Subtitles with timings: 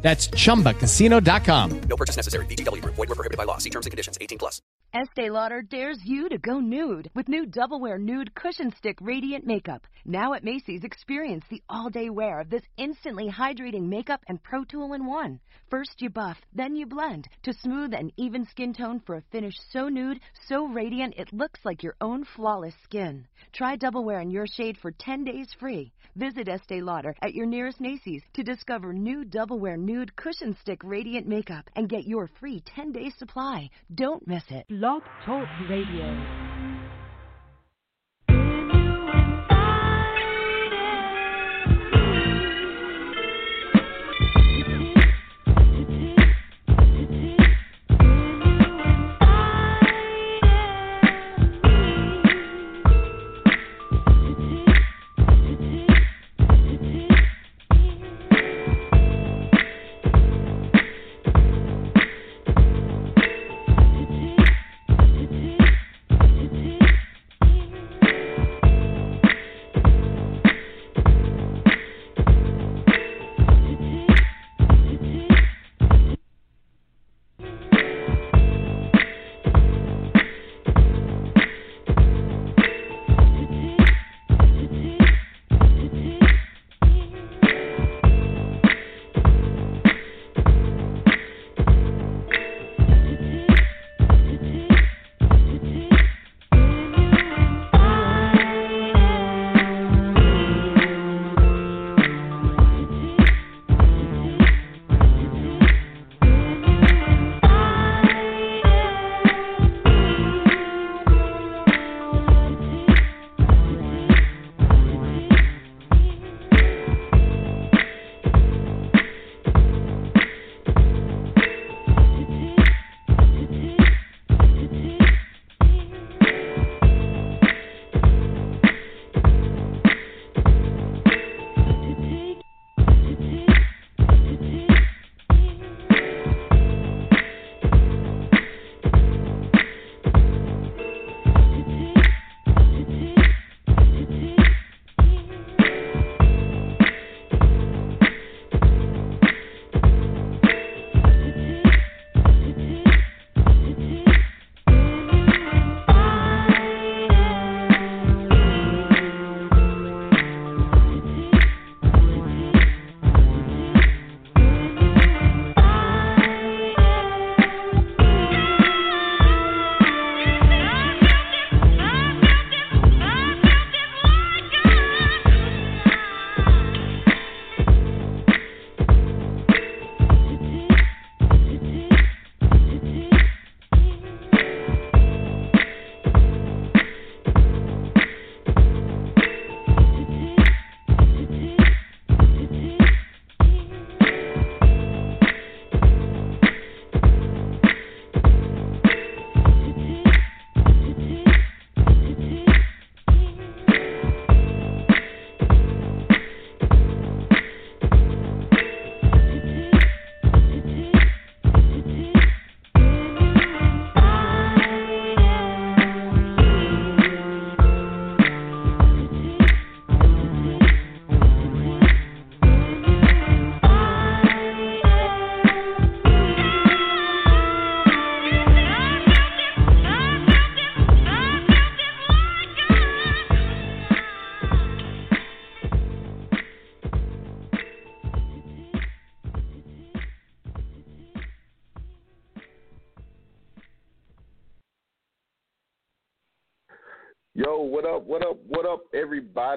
[0.00, 1.80] That's chumbacasino.com.
[1.80, 2.46] No purchase necessary.
[2.46, 2.94] VGW Group.
[2.94, 3.58] Void were prohibited by law.
[3.58, 4.16] See terms and conditions.
[4.20, 4.62] 18 plus.
[4.94, 9.44] Estee Lauder dares you to go nude with new Double Wear Nude Cushion Stick Radiant
[9.44, 9.86] Makeup.
[10.06, 14.94] Now at Macy's, experience the all-day wear of this instantly hydrating makeup and pro tool
[14.94, 15.40] in one.
[15.68, 19.56] First you buff, then you blend to smooth and even skin tone for a finish
[19.70, 23.26] so nude, so radiant it looks like your own flawless skin.
[23.52, 25.92] Try Double Wear in your shade for 10 days free.
[26.18, 30.80] Visit Estee Lauder at your nearest Macy's to discover new Double Wear Nude Cushion Stick
[30.82, 33.70] Radiant Makeup and get your free 10-day supply.
[33.94, 34.66] Don't miss it.
[34.68, 36.06] Blog Talk Radio.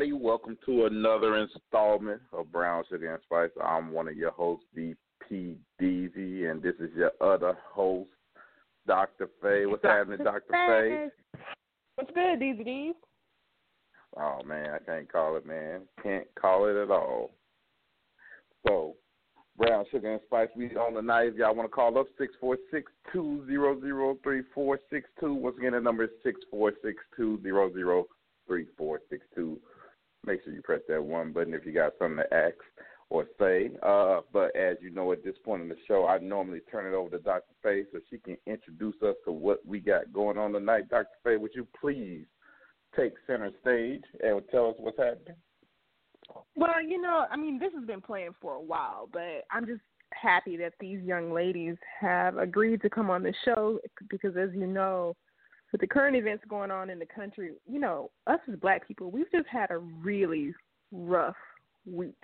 [0.01, 0.24] Everybody?
[0.24, 3.51] Welcome to another installment of Brown Sugar and Spice.
[3.63, 8.09] I'm one of your hosts, VP Deezy, and this is your other host,
[8.88, 9.30] Dr.
[9.44, 9.68] Faye.
[9.68, 10.42] What's happening, Dr.
[10.50, 11.09] Faye?
[11.95, 12.94] What's good, Deezy Deez?
[14.18, 15.81] Oh, man, I can't call it, man.
[16.01, 17.30] Can't call it at all.
[18.68, 18.95] So,
[19.56, 20.50] Brown Sugar and Spice.
[20.56, 21.27] We on the night.
[21.27, 25.07] If y'all want to call up, six four six two zero zero three four six
[25.19, 25.36] two.
[25.36, 28.07] Once again, the number is six four six two zero zero
[28.47, 29.59] three four six two.
[30.25, 32.56] Make sure you press that one button if you got something to ask
[33.09, 33.71] or say.
[33.83, 36.95] Uh, but as you know, at this point in the show, I normally turn it
[36.95, 37.53] over to Dr.
[37.62, 40.89] Faye so she can introduce us to what we got going on tonight.
[40.89, 41.07] Dr.
[41.23, 42.25] Faye, would you please
[42.95, 45.35] take center stage and tell us what's happening?
[46.56, 49.81] Well, you know, I mean, this has been planned for a while, but I'm just
[50.13, 53.79] happy that these young ladies have agreed to come on the show
[54.09, 55.15] because, as you know,
[55.71, 59.12] with the current events going on in the country, you know, us as black people,
[59.12, 60.53] we've just had a really
[60.91, 61.35] rough
[61.85, 62.15] week.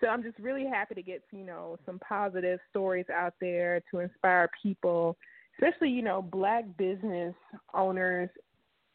[0.00, 4.00] So I'm just really happy to get, you know, some positive stories out there to
[4.00, 5.16] inspire people,
[5.56, 7.34] especially, you know, black business
[7.72, 8.28] owners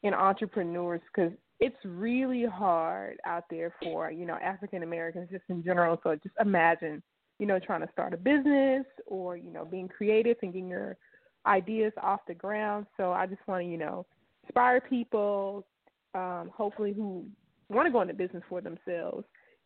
[0.03, 5.63] and entrepreneurs because it's really hard out there for you know African Americans just in
[5.63, 5.99] general.
[6.03, 7.03] So just imagine,
[7.37, 10.97] you know, trying to start a business or you know being creative and getting your
[11.45, 12.85] ideas off the ground.
[12.97, 14.05] So I just want to you know
[14.43, 15.65] inspire people,
[16.13, 17.25] um, hopefully who
[17.69, 19.25] want to go into business for themselves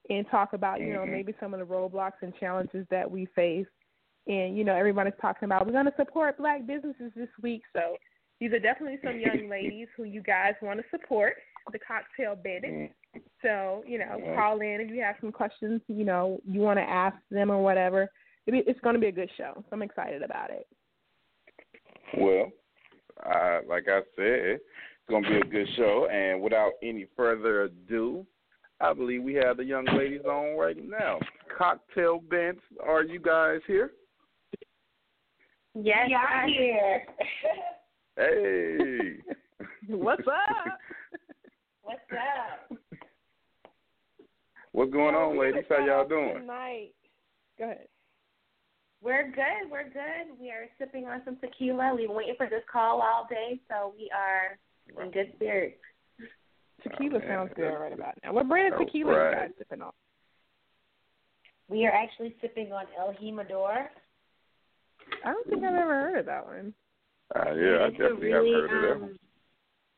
[0.10, 1.12] and talk about you know Mhm.
[1.12, 3.68] maybe some of the roadblocks and challenges that we face.
[4.28, 7.64] And you know everybody's talking about we're going to support black businesses this week.
[7.74, 7.98] So
[8.40, 11.36] these are definitely some young ladies who you guys want to support
[11.72, 12.94] the cocktail bandits.
[13.42, 16.84] So, you know, call in if you have some questions, you know, you want to
[16.84, 18.10] ask them or whatever.
[18.48, 19.54] It's going to be a good show.
[19.56, 20.68] So I'm excited about it.
[22.18, 22.52] Well,
[23.26, 26.08] uh, like I said, it's going to be a good show.
[26.12, 28.26] And without any further ado,
[28.80, 31.20] I believe we have the young ladies on right now.
[31.58, 33.92] Cocktail Bandits, are you guys here?
[35.76, 37.02] Yes, I'm here.
[38.16, 39.36] Hey.
[39.88, 40.80] What's up?
[41.82, 42.78] What's up?
[44.72, 45.66] What's going on, ladies?
[45.70, 46.36] How y'all doing?
[46.42, 46.92] Tonight.
[47.58, 47.88] Go ahead.
[49.04, 49.70] We're good.
[49.70, 50.40] We're good.
[50.40, 51.94] We are sipping on some tequila.
[51.96, 54.58] We've been waiting for this call all day, so we are
[55.04, 55.76] in good spirits.
[56.82, 58.32] Tequila man, sounds good that's- right about now.
[58.34, 59.30] What brand of Oh, tequila right.
[59.42, 59.92] you guys sipping on?
[61.68, 63.90] We are actually sipping on El Jimador.
[65.26, 66.74] I don't think I've ever heard of that one.
[67.36, 69.06] Uh, yeah, I it's definitely a really, have heard of that.
[69.06, 69.20] um,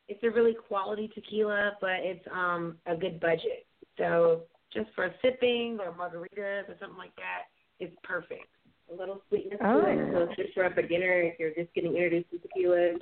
[0.08, 3.66] It's a really quality tequila, but it's um a good budget.
[3.98, 7.46] So just for sipping or margaritas or something like that,
[7.80, 8.48] it's perfect.
[8.90, 9.98] A little sweetness to it.
[9.98, 10.10] Oh.
[10.12, 12.94] So it's just for a beginner if you're just getting introduced to tequila.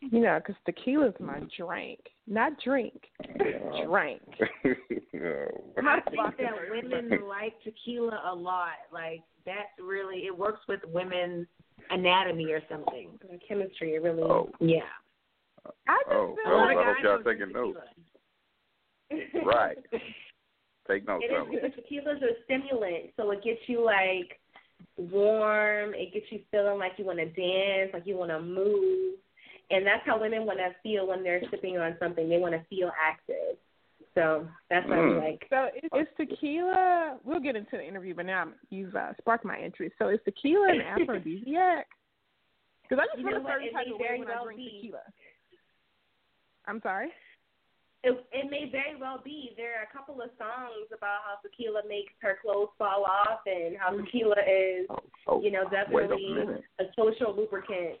[0.00, 1.98] You know, 'cause tequila's my drink.
[2.26, 3.10] Not drink,
[3.40, 3.58] Yeah.
[3.86, 4.22] drink.
[4.40, 5.72] Oh.
[5.82, 8.76] I think that women like tequila a lot.
[8.92, 11.46] Like that's really it works with women's
[11.90, 13.18] anatomy or something.
[13.22, 14.50] The chemistry it really Oh.
[14.60, 14.82] yeah.
[15.88, 17.78] I just Oh, feel well, like I hope y'all know taking notes.
[19.44, 19.78] Right.
[20.88, 21.62] Take notes It is of it.
[21.62, 24.40] because tequila is a stimulant, so it gets you like
[24.96, 25.92] warm.
[25.94, 29.14] It gets you feeling like you want to dance, like you want to move,
[29.70, 32.28] and that's how women want to feel when they're sipping on something.
[32.28, 33.58] They want to feel active.
[34.14, 35.20] So that's what Mm.
[35.20, 35.46] I like.
[35.50, 37.18] So is, is tequila?
[37.22, 39.94] We'll get into the interview, but now you've uh, sparked my interest.
[39.98, 41.86] So is tequila an aphrodisiac?
[42.82, 43.72] Because I just You feel know a what?
[43.72, 44.70] type of way very when I drink be.
[44.80, 45.02] tequila.
[46.66, 47.10] I'm sorry.
[48.04, 49.50] It, it may very well be.
[49.56, 53.76] There are a couple of songs about how tequila makes her clothes fall off, and
[53.76, 54.86] how tequila is,
[55.26, 57.98] Oh, you know, wait a definitely a social lubricant.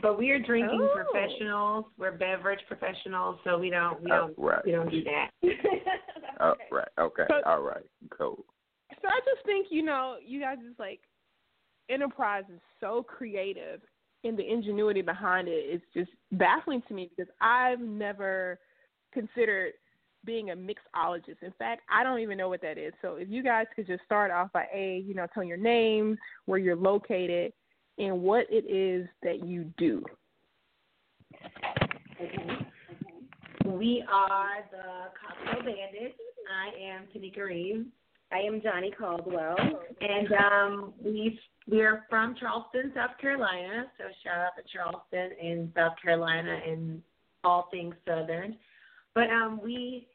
[0.00, 0.94] But we are drinking Oh.
[1.04, 1.84] professionals.
[1.98, 4.64] We're beverage professionals, so we don't we Uh, don't right.
[4.64, 5.30] we don't do that.
[6.40, 6.88] Oh, right.
[6.98, 7.24] Okay.
[7.28, 7.84] But- All right.
[8.10, 8.42] Cool.
[9.02, 11.00] So I just think you know you guys is like
[11.90, 13.82] Enterprise is so creative,
[14.24, 18.58] and the ingenuity behind it is just baffling to me because I've never
[19.12, 19.72] considered
[20.24, 21.42] being a mixologist.
[21.42, 22.92] In fact, I don't even know what that is.
[23.02, 26.16] So if you guys could just start off by a you know telling your name,
[26.46, 27.52] where you're located,
[27.98, 30.04] and what it is that you do.
[33.64, 36.18] We are the Cocktail Bandits.
[36.50, 37.86] I am Taneka Reaves.
[38.32, 39.56] I am Johnny Caldwell,
[40.00, 41.38] and um, we
[41.68, 43.86] we're from Charleston, South Carolina.
[43.98, 47.02] So shout out to Charleston and South Carolina and
[47.44, 48.56] all things Southern.
[49.14, 50.08] But um, we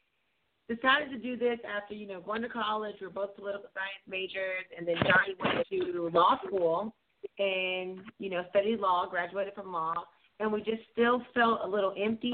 [0.70, 2.96] decided to do this after you know going to college.
[3.00, 6.94] We are both political science majors, and then Johnny went to law school
[7.40, 9.94] and you know studied law, graduated from law,
[10.40, 12.34] and we just still felt a little empty,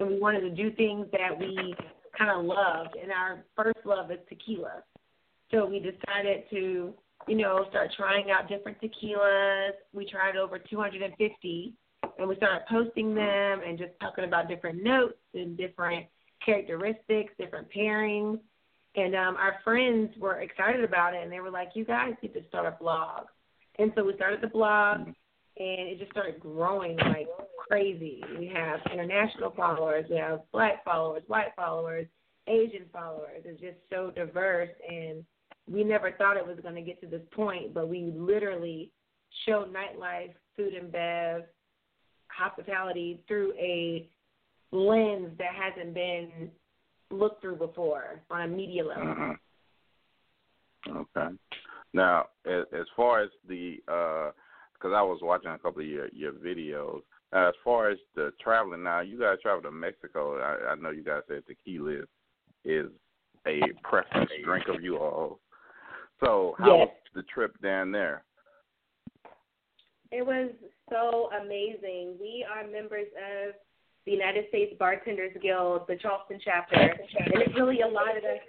[0.00, 1.74] and we wanted to do things that we
[2.16, 2.96] kind of loved.
[3.00, 4.82] And our first love is tequila,
[5.50, 6.94] so we decided to
[7.26, 9.72] you know start trying out different tequilas.
[9.92, 11.74] We tried over 250,
[12.18, 16.06] and we started posting them and just talking about different notes and different
[16.44, 18.38] characteristics, different pairings.
[18.96, 22.34] And um, our friends were excited about it, and they were like, "You guys need
[22.34, 23.26] to start a blog."
[23.78, 25.16] And so we started the blog, and
[25.56, 27.28] it just started growing like
[27.68, 28.22] crazy.
[28.38, 32.06] We have international followers, we have black followers, white followers,
[32.46, 33.42] Asian followers.
[33.44, 35.24] It's just so diverse, and
[35.70, 38.90] we never thought it was going to get to this point, but we literally
[39.46, 41.42] show nightlife, food and bev,
[42.28, 44.08] hospitality through a
[44.72, 46.50] lens that hasn't been
[47.10, 49.04] looked through before on a media level.
[49.04, 50.96] Mm-hmm.
[50.96, 51.36] Okay.
[51.94, 56.32] Now, as, as far as the, because I was watching a couple of your your
[56.32, 57.02] videos.
[57.30, 60.38] Uh, as far as the traveling, now you guys travel to Mexico.
[60.38, 62.06] I, I know you guys said tequila is,
[62.64, 62.86] is
[63.46, 65.40] a preference drink of you all.
[66.20, 66.88] So, how Yes.
[66.88, 68.24] was the trip down there?
[70.10, 70.50] It was
[70.90, 72.16] so amazing.
[72.20, 73.54] We are members of
[74.06, 78.40] the United States Bartenders Guild, the Charleston chapter, and it really allotted us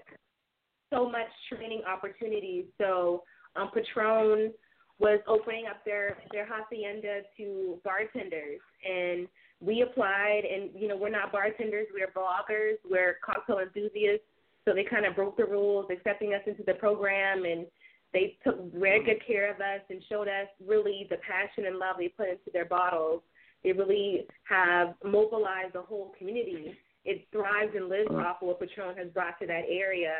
[0.89, 2.65] so much training opportunities.
[2.77, 3.24] So
[3.55, 4.53] um, Patron
[5.00, 9.27] was opening up their their hacienda to bartenders, and
[9.62, 10.43] we applied.
[10.46, 14.25] And you know, we're not bartenders; we're bloggers, we're cocktail enthusiasts.
[14.65, 17.65] So they kind of broke the rules, accepting us into the program, and
[18.13, 21.97] they took very good care of us and showed us really the passion and love
[21.99, 23.21] they put into their bottles.
[23.63, 26.75] They really have mobilized the whole community.
[27.05, 28.21] It thrives and lives uh-huh.
[28.21, 30.15] off of what Patron has brought to that area,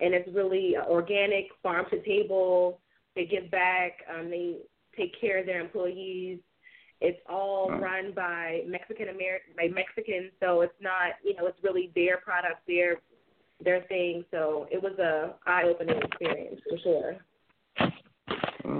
[0.00, 2.80] and it's really uh, organic, farm to table.
[3.16, 3.92] They give back.
[4.12, 4.58] Um, they
[4.96, 6.38] take care of their employees.
[7.00, 7.80] It's all uh-huh.
[7.80, 12.66] run by Mexican American by Mexicans, so it's not you know it's really their product,
[12.66, 13.00] their
[13.64, 14.24] their thing.
[14.30, 17.16] So it was a eye opening experience for sure.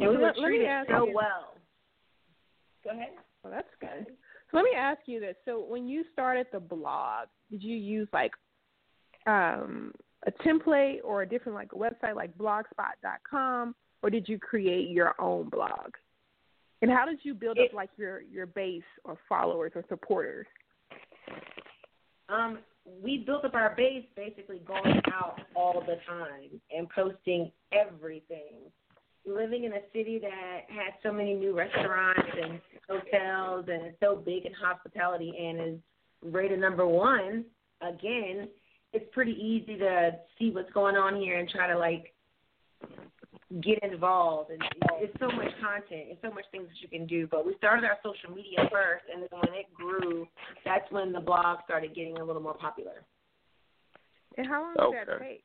[0.02, 1.56] And we So were let- let me treated ask so you- well.
[2.84, 3.16] Go ahead.
[3.42, 4.16] Well, that's good.
[4.50, 8.08] So let me ask you this: So when you started the blog, did you use
[8.12, 8.32] like
[9.26, 9.94] um,
[10.26, 15.14] a template or a different like a website like Blogspot.com, or did you create your
[15.20, 15.94] own blog?
[16.82, 20.46] And how did you build up like your your base or followers or supporters?
[22.28, 22.58] Um,
[23.00, 28.72] we built up our base basically going out all the time and posting everything.
[29.24, 34.16] Living in a city that has so many new restaurants and hotels and is so
[34.16, 35.80] big in hospitality and is
[36.22, 37.44] rated number one,
[37.80, 38.48] again,
[38.92, 42.12] it's pretty easy to see what's going on here and try to like
[43.62, 44.50] get involved.
[44.50, 44.62] And
[45.00, 47.26] it's so much content it's so much things that you can do.
[47.30, 50.26] But we started our social media first and then when it grew
[50.64, 53.04] that's when the blog started getting a little more popular.
[54.36, 55.44] And how long did that take?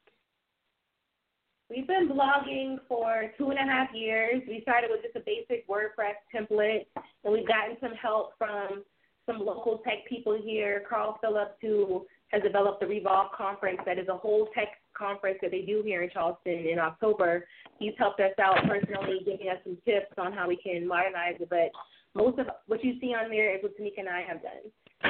[1.69, 5.67] We've been blogging for two and a half years we started with just a basic
[5.67, 6.85] wordpress template
[7.23, 8.83] and we've gotten some help from
[9.25, 14.07] some local tech people here carl phillips who has developed the revolve conference that is
[14.07, 17.43] a whole tech conference that they do here in charleston in october
[17.79, 21.49] he's helped us out personally, giving us some tips on how we can modernize it.
[21.49, 21.71] But
[22.15, 24.65] most of what you see on there is what Taneka and I have done.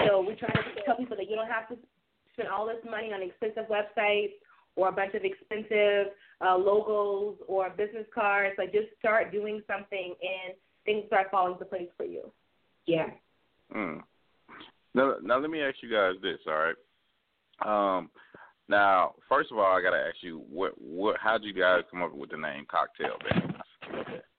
[0.08, 1.78] So we try to tell people that you don't have to
[2.34, 4.36] spend all this money on expensive websites
[4.78, 8.56] or a bunch of expensive uh, logos or business cards.
[8.58, 10.56] Like just start doing something and
[10.86, 12.32] things start falling into place for you.
[12.86, 13.08] Yeah.
[13.76, 14.02] Mm.
[14.94, 17.98] Now, now let me ask you guys this, all right?
[17.98, 18.10] Um,
[18.70, 22.02] now, first of all, I gotta ask you, what, what, how did you guys come
[22.02, 23.58] up with the name Cocktail Bandits?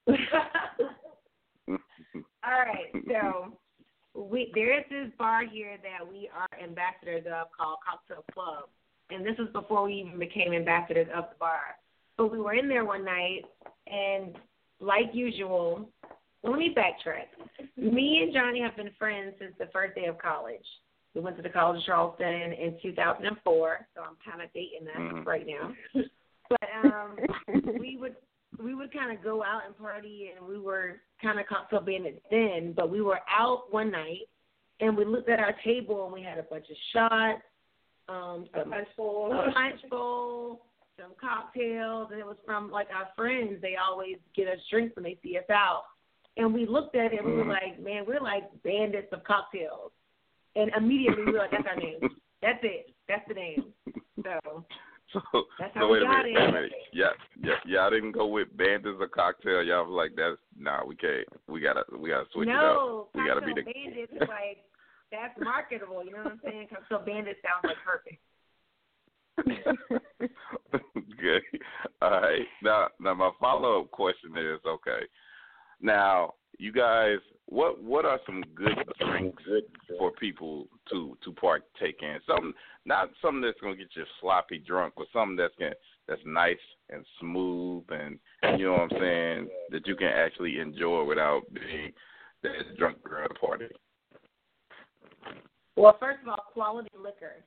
[2.49, 3.53] All right, so
[4.15, 8.71] we there is this bar here that we are ambassadors of called Cocktail Club,
[9.11, 11.77] and this was before we even became ambassadors of the bar.
[12.17, 13.43] But we were in there one night,
[13.87, 14.37] and
[14.81, 15.89] like usual,
[16.43, 17.29] well, let me backtrack.
[17.77, 20.65] Me and Johnny have been friends since the first day of college.
[21.15, 24.97] We went to the College of Charleston in 2004, so I'm kind of dating that
[24.97, 25.27] Mhm.
[25.27, 25.75] right now.
[26.51, 27.19] But um,
[27.79, 28.17] we would
[28.59, 32.21] we would kind of go out and party, and we were kind of cocktail bandits
[32.31, 32.73] then.
[32.75, 34.23] But we were out one night,
[34.81, 37.43] and we looked at our table, and we had a bunch of shots,
[38.09, 40.63] um, some punch bowl, a punch bowl,
[40.99, 43.61] some cocktails, and it was from like our friends.
[43.63, 45.85] They always get us drinks when they see us out,
[46.37, 49.93] and we looked at it, and we were like, man, we're like bandits of cocktails,
[50.57, 52.01] and immediately we were like, that's our name.
[52.41, 52.95] That's it.
[53.09, 53.65] That's the name.
[54.23, 54.65] So
[55.13, 55.21] So,
[55.59, 56.73] That's so wait a minute, wait a minute.
[56.93, 59.63] Yeah, yeah, y'all didn't go with Bandits or Cocktail.
[59.63, 61.27] Y'all was like, that's nah, we can't.
[61.49, 63.23] We gotta, we gotta switch no, it up.
[63.23, 63.65] We gotta be the.
[63.65, 64.61] bandits like
[65.11, 66.05] that's marketable.
[66.05, 66.69] You know what I'm saying?
[66.71, 68.21] Cocktail bandit sounds like perfect.
[71.21, 71.43] Good.
[72.03, 72.47] All right.
[72.63, 75.07] Now, now my follow up question is okay.
[75.81, 79.43] Now, you guys, what what are some good drinks
[79.99, 82.19] for people to to partake in?
[82.27, 82.53] Something
[82.85, 85.75] not something that's gonna get you sloppy drunk, but something that's gonna
[86.09, 86.57] that's nice
[86.91, 88.19] and smooth and
[88.59, 91.93] you know what I'm saying that you can actually enjoy without being
[92.43, 93.67] that drunk girl party.
[95.79, 97.45] Well, first of all, quality liquor.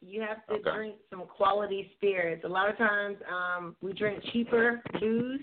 [0.00, 0.70] You have to Okay.
[0.72, 2.44] drink some quality spirits.
[2.44, 5.42] A lot of times, um, we drink cheaper booze,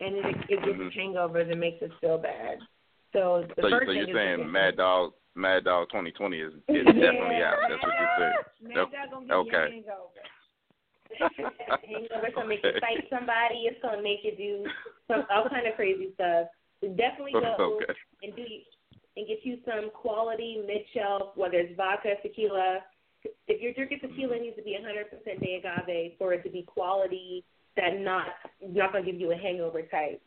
[0.00, 2.58] and it it gives us hangovers and makes us feel bad.
[3.12, 3.60] So the Mm-hmm.
[3.62, 7.58] So, first so thing you're saying Mad Dog Mad Dog 2020 is, is definitely out.
[7.68, 8.34] That's what you're saying.
[8.62, 8.74] Mad.
[8.74, 9.76] Dog gonna give Okay.
[9.76, 10.24] you hangover.
[11.84, 12.26] hangover.
[12.26, 13.68] It's gonna make you fight somebody.
[13.68, 14.70] It's gonna make you do
[15.08, 16.48] some all kind of crazy stuff.
[16.80, 17.94] So definitely go Okay.
[18.22, 18.42] and do
[19.16, 22.80] and get you some quality mid shelf, whether it's vodka, tequila.
[23.48, 26.62] If you're drinking tequila, it needs to be 100% de agave for it to be
[26.62, 27.44] quality
[27.76, 28.26] that not
[28.62, 30.20] not gonna give you a hangover type.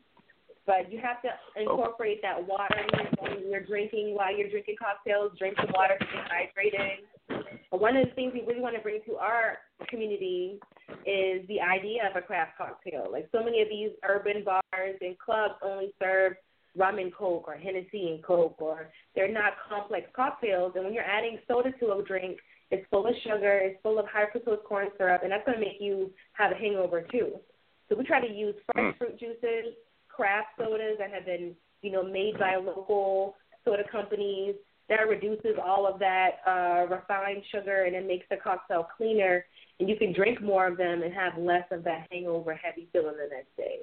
[0.65, 1.61] But you have to oh.
[1.61, 2.85] incorporate that water
[3.19, 5.31] when you're drinking while you're drinking cocktails.
[5.37, 7.49] Drink some water to get hydrated.
[7.71, 10.59] One of the things we really want to bring to our community
[11.05, 13.07] is the idea of a craft cocktail.
[13.11, 16.33] Like so many of these urban bars and clubs only serve
[16.77, 20.73] rum and coke or Hennessy and coke, or they're not complex cocktails.
[20.75, 22.37] And when you're adding soda to a drink,
[22.71, 25.65] it's full of sugar, it's full of high fructose corn syrup, and that's going to
[25.65, 27.39] make you have a hangover too.
[27.87, 29.73] So we try to use fresh fruit juices,
[30.07, 33.35] craft sodas that have been, you know, made by local
[33.65, 34.55] soda companies.
[34.89, 39.45] That reduces all of that uh, refined sugar and it makes the cocktail cleaner,
[39.79, 43.15] and you can drink more of them and have less of that hangover, heavy feeling
[43.17, 43.79] the next day.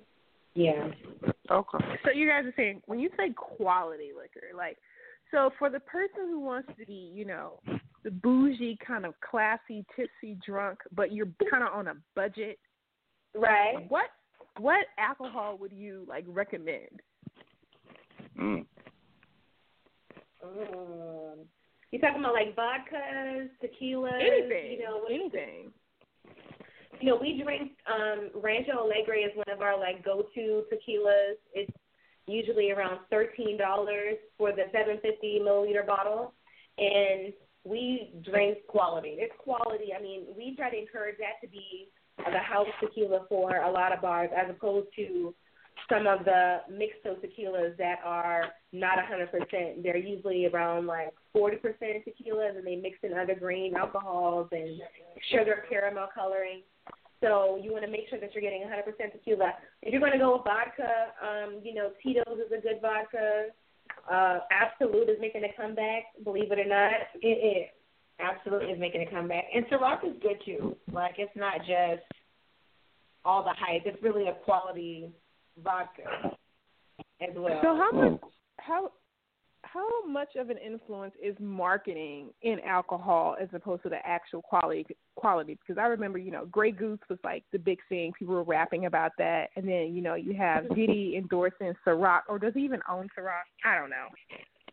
[0.55, 0.89] Yeah.
[1.51, 1.79] Okay.
[2.05, 4.79] So you guys are saying when you say quality liquor, like
[5.31, 7.61] so for the person who wants to be, you know,
[8.05, 12.59] the bougie kind of classy, tipsy drunk, but you're kind of on a budget,
[13.35, 13.89] Right.
[13.89, 14.11] what
[14.59, 17.03] what alcohol would you like recommend?
[18.39, 18.65] Mm.
[20.43, 21.39] Um,
[21.91, 25.73] you talking about like vodkas, tequilas, Anything, You know, what- anything.
[27.01, 31.37] You know, we drink um Rancho Alegre is one of our like go to tequilas.
[31.55, 31.73] It's
[32.27, 36.33] usually around thirteen dollars for the seven fifty milliliter bottle.
[36.79, 37.33] And
[37.65, 39.17] we drink quality.
[39.19, 39.93] It's quality.
[39.99, 43.93] I mean, we try to encourage that to be the house tequila for a lot
[43.93, 45.35] of bars as opposed to
[45.89, 49.83] some of the mixed tequilas that are not a 100%.
[49.83, 54.81] They're usually around like 40% tequilas, and they mix in other green alcohols and
[55.31, 56.63] sugar caramel coloring.
[57.21, 59.53] So you want to make sure that you're getting 100% tequila.
[59.83, 63.47] If you're going to go with vodka, um, you know, Tito's is a good vodka.
[64.11, 66.93] Uh, Absolut is making a comeback, believe it or not.
[67.23, 67.69] It is.
[68.19, 69.45] Absolutely is making a comeback.
[69.55, 70.77] And Ciroc is good too.
[70.93, 72.05] Like it's not just
[73.25, 73.83] all the hype.
[73.85, 75.11] It's really a quality
[75.63, 76.33] vodka
[77.21, 77.61] as well.
[77.63, 78.21] So how much
[78.59, 78.91] how
[79.73, 84.87] how much of an influence is marketing in alcohol as opposed to the actual quality
[85.17, 85.59] quality?
[85.61, 88.13] Because I remember, you know, Grey Goose was like the big thing.
[88.19, 92.39] People were rapping about that, and then you know you have Diddy endorsing Ciroc, or
[92.39, 93.45] does he even own Ciroc?
[93.65, 94.09] I don't know.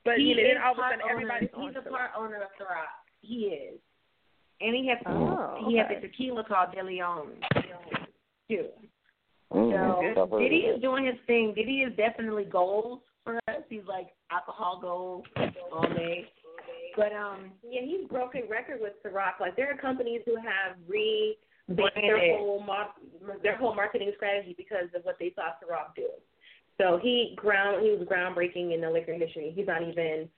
[0.06, 1.12] But he you know, is then all of a sudden owner.
[1.12, 1.90] everybody's He's on a Ciroc.
[1.92, 2.92] part owner of Ciroc.
[3.22, 3.80] He is.
[4.62, 7.32] And he has Oh, he has a tequila called De Leon
[8.50, 8.68] too.
[9.52, 11.54] Mm, So Diddy is doing his thing.
[11.56, 13.13] Diddy is definitely goals for us.
[13.70, 15.24] He's like alcohol goals
[15.72, 16.30] all day.
[16.96, 19.40] But um Yeah, he's broken record with Ciroc.
[19.40, 20.78] Like there are companies who have
[21.70, 22.04] Branded.
[22.04, 22.94] their whole mar-
[23.42, 26.10] their whole marketing strategy because of what they saw Ciroc do.
[26.78, 29.54] So he ground he was groundbreaking in the liquor industry.
[29.56, 30.30] He's not even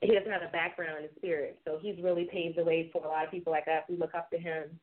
[0.00, 3.08] he doesn't have a background in spirit, so he's really paved the way for a
[3.08, 3.82] lot of people like us.
[3.88, 4.80] We look up to him.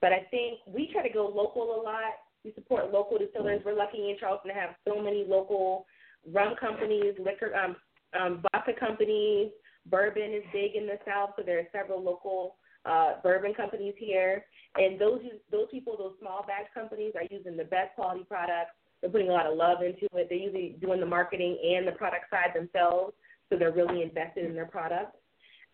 [0.00, 2.14] But I think we try to go local a lot.
[2.44, 3.60] We support local distillers.
[3.64, 5.86] We're lucky in Charleston to have so many local
[6.30, 7.76] rum companies, liquor, um,
[8.20, 9.50] um, vodka companies.
[9.86, 14.44] Bourbon is big in the South, so there are several local uh, bourbon companies here.
[14.76, 18.72] And those those people, those small batch companies, are using the best quality products.
[19.00, 20.28] They're putting a lot of love into it.
[20.28, 23.14] They're usually doing the marketing and the product side themselves,
[23.48, 25.16] so they're really invested in their products.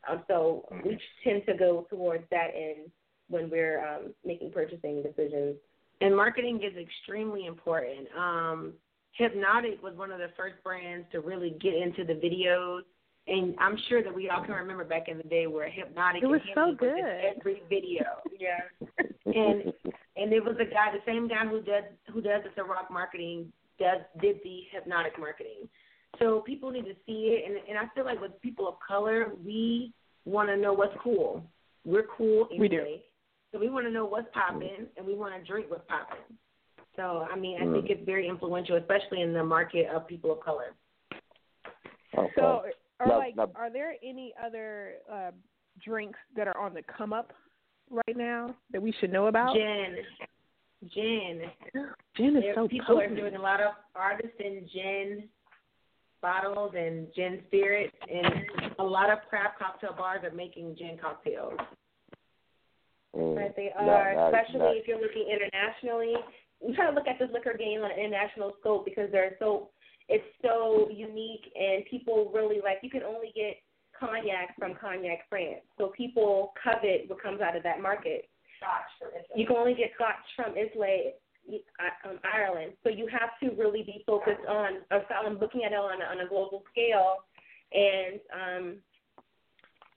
[0.08, 2.90] Um, so we tend to go towards that end
[3.28, 5.56] when we're um, making purchasing decisions.
[6.00, 8.06] and marketing is extremely important.
[8.16, 8.74] Um
[9.20, 12.80] Hpnotiq was one of the first brands to really get into the videos.
[13.28, 16.26] And I'm sure that we all can remember back in the day where Hpnotiq It
[16.26, 16.98] was and so Henny good.
[16.98, 18.04] in every video.
[18.38, 18.60] Yeah.
[19.26, 19.72] and
[20.16, 23.50] and it was a guy, the same guy who does who does the Ciroc marketing,
[23.78, 25.68] does did the Hpnotiq marketing.
[26.20, 29.32] So people need to see it, and and I feel like with people of color,
[29.44, 29.92] we
[30.26, 31.42] want to know what's cool.
[31.84, 32.84] We're cool We do.
[33.52, 36.18] so we want to know what's popping, and we want to drink what's popping.
[36.96, 40.40] So I mean, I think it's very influential, especially in the market of people of
[40.40, 40.74] color.
[42.16, 42.32] Okay.
[42.36, 42.64] So,
[43.00, 45.30] are Now- like, now- are there any other uh,
[45.84, 47.32] drinks that are on the come up
[47.90, 49.54] right now that we should know about?
[49.54, 49.96] Gin.
[50.94, 51.42] Gin.
[52.16, 53.12] Gin is There- so people potent.
[53.12, 55.28] are doing a lot of artisan gin
[56.22, 58.46] bottles and gin spirits, and
[58.78, 61.58] a lot of craft cocktail bars are making gin cocktails.
[63.14, 63.36] Mm.
[63.36, 66.16] Right, they Now- are, now- especially now- if you're looking internationally.
[66.66, 69.70] You try to look at this liquor game on an international scope because they're so
[70.08, 73.56] it's so unique and people really like you can only get
[73.98, 75.62] cognac from Cognac France.
[75.78, 78.28] So people covet what comes out of that market.
[78.58, 79.40] Scotch from Islay.
[79.40, 81.14] You can only get scotch from Islay
[82.04, 82.72] um, Ireland.
[82.82, 86.26] So you have to really be focused on I'm looking at it on a, on
[86.26, 87.16] a global scale
[87.72, 88.78] and um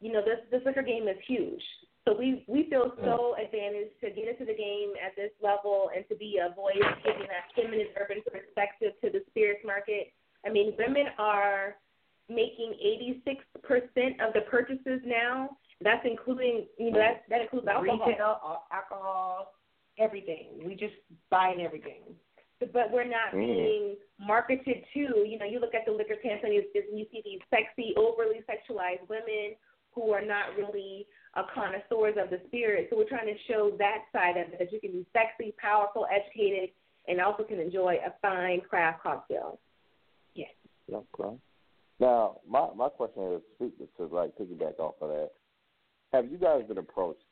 [0.01, 1.62] you know, this this liquor game is huge.
[2.10, 6.04] So we we feel so advantaged to get into the game at this level and
[6.10, 10.12] to be a voice giving that feminine urban perspective to the spirits market.
[10.43, 11.76] I mean, women are
[12.28, 12.74] making
[13.22, 15.58] 86% of the purchases now.
[15.82, 18.39] That's including, you know, that that includes alcohol, retail,
[18.74, 19.54] alcohol,
[20.00, 20.65] everything.
[20.65, 20.98] We just
[21.30, 22.17] buying everything.
[22.60, 23.45] But we're not Mm.
[23.45, 25.28] being marketed to.
[25.30, 29.08] You know, you look at the liquor campaigns and you see these sexy, overly sexualized
[29.08, 29.56] women
[29.93, 32.87] who are not really uh, connoisseurs of the spirit.
[32.89, 36.05] So we're trying to show that side of it that you can be sexy, powerful,
[36.11, 36.69] educated,
[37.07, 39.59] and also can enjoy a fine craft cocktail.
[40.35, 40.49] Yes.
[40.91, 41.35] Okay.
[41.99, 45.31] Now, my my question is, speak to like piggyback off of that.
[46.13, 47.23] Have you guys been approached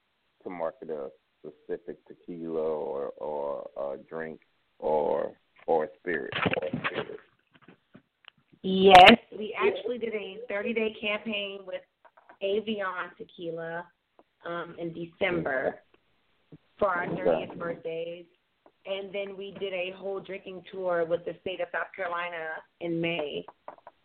[0.43, 4.41] to market a specific tequila or or a drink
[4.79, 5.31] or
[5.67, 6.33] or spirit?
[6.62, 7.19] Or a spirit?
[8.63, 11.81] Yes, we actually did a 30 day campaign with
[12.43, 13.86] Avion Tequila
[14.45, 15.80] um, in December
[16.78, 18.26] for our 30th birthdays.
[18.86, 23.02] And then we did a whole drinking tour with the state of South Carolina in
[23.02, 23.45] May,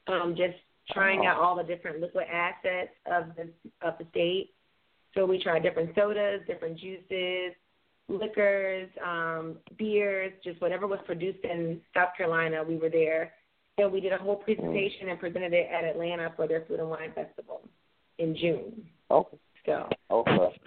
[0.08, 0.56] um, just
[0.90, 3.48] trying out all the different liquid assets of the
[3.86, 4.50] of the state.
[5.14, 7.52] So we tried different sodas, different juices,
[8.08, 12.64] liquors, um, beers, just whatever was produced in South Carolina.
[12.66, 13.34] We were there,
[13.78, 16.90] and we did a whole presentation and presented it at Atlanta for their Food and
[16.90, 17.62] Wine Festival
[18.18, 18.86] in June.
[19.10, 19.38] Okay.
[19.66, 20.60] So Okay.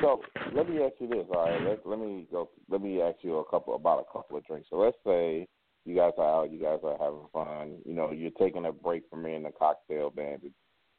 [0.00, 0.20] So
[0.54, 1.26] let me ask you this.
[1.34, 1.60] All right.
[1.60, 2.50] Let let me go.
[2.68, 4.68] Let me ask you a couple about a couple of drinks.
[4.70, 5.46] So let's say
[5.84, 6.50] you guys are out.
[6.50, 7.78] You guys are having fun.
[7.84, 10.52] You know, you're taking a break from being a cocktail bandit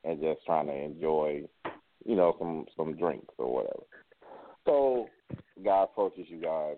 [0.03, 1.43] and just trying to enjoy,
[2.05, 3.83] you know, some some drinks or whatever.
[4.65, 5.07] So,
[5.63, 6.77] guy approaches you guys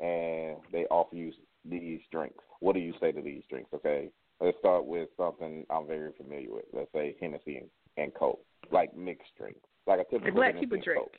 [0.00, 1.32] and they offer you
[1.64, 2.42] these drinks.
[2.60, 3.70] What do you say to these drinks?
[3.72, 6.64] Okay, let's start with something I'm very familiar with.
[6.72, 11.02] Let's say Hennessy and, and Coke, like mixed drinks, like a typical black people drink.
[11.02, 11.16] Coke.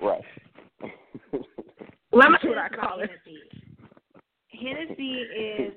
[0.00, 0.22] Right.
[2.12, 3.10] Let me That's what I call it.
[3.10, 3.66] Hennessy.
[4.48, 5.72] Hennessy is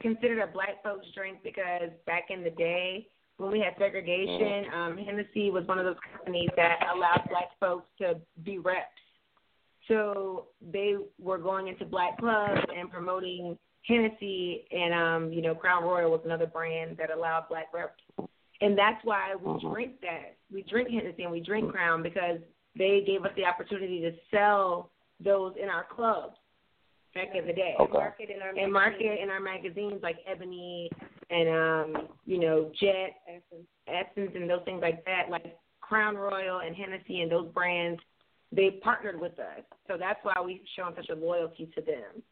[0.00, 4.96] considered a black folks drink because back in the day when we had segregation, um,
[4.96, 8.86] Hennessy was one of those companies that allowed black folks to be reps.
[9.88, 15.84] So they were going into black clubs and promoting Hennessy, and um, you know Crown
[15.84, 18.02] Royal was another brand that allowed black reps.
[18.60, 19.72] And that's why we Mhm.
[19.72, 20.36] drink that.
[20.50, 22.40] We drink Hennessy and we drink Crown because
[22.74, 24.90] they gave us the opportunity to sell
[25.20, 26.38] those in our clubs
[27.14, 27.74] back in the day.
[27.78, 27.92] Okay.
[27.92, 30.90] Market in our and market in our magazines like Ebony
[31.30, 36.60] and um, you know, Jet, Essence, Essence and those things like that, like Crown Royal
[36.60, 38.00] and Hennessy and those brands,
[38.52, 39.62] they partnered with us.
[39.88, 42.22] So that's why we've shown such a loyalty to them.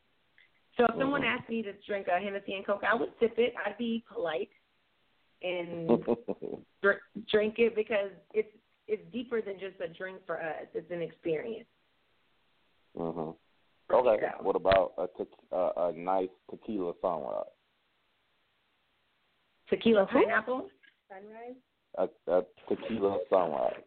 [0.77, 3.55] So if someone asked me to drink a Hennessy and Coke, I would sip it.
[3.65, 4.51] I'd be polite
[5.45, 5.89] and
[6.83, 8.49] dr- drink it because it's
[8.87, 10.67] it's deeper than just a drink for us.
[10.75, 11.69] It's an experience.
[12.97, 13.31] hmm
[13.93, 14.23] Okay.
[14.23, 14.33] Yeah.
[14.41, 17.45] What about a te- uh, a nice tequila sunrise?
[19.69, 20.69] Tequila pineapple
[21.09, 21.57] sunrise.
[21.99, 23.83] A, a tequila sunrise.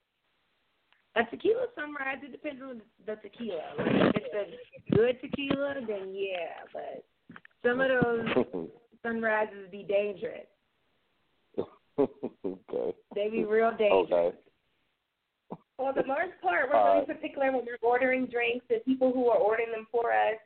[1.15, 2.17] A tequila sunrise.
[2.23, 3.61] It depends on the tequila.
[3.77, 6.61] Like if it's a good tequila, then yeah.
[6.71, 7.03] But
[7.65, 8.69] some of those
[9.03, 10.45] sunrises be dangerous.
[11.99, 12.95] Okay.
[13.15, 14.11] They be real dangerous.
[14.11, 14.37] Okay.
[15.77, 18.65] For the most part, we're really particular when we're ordering drinks.
[18.67, 20.37] The people who are ordering them for us,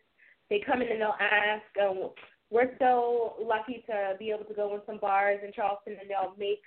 [0.50, 1.64] they come in and they'll ask.
[1.82, 2.10] Um,
[2.50, 6.36] we're so lucky to be able to go in some bars in Charleston and they'll
[6.38, 6.60] make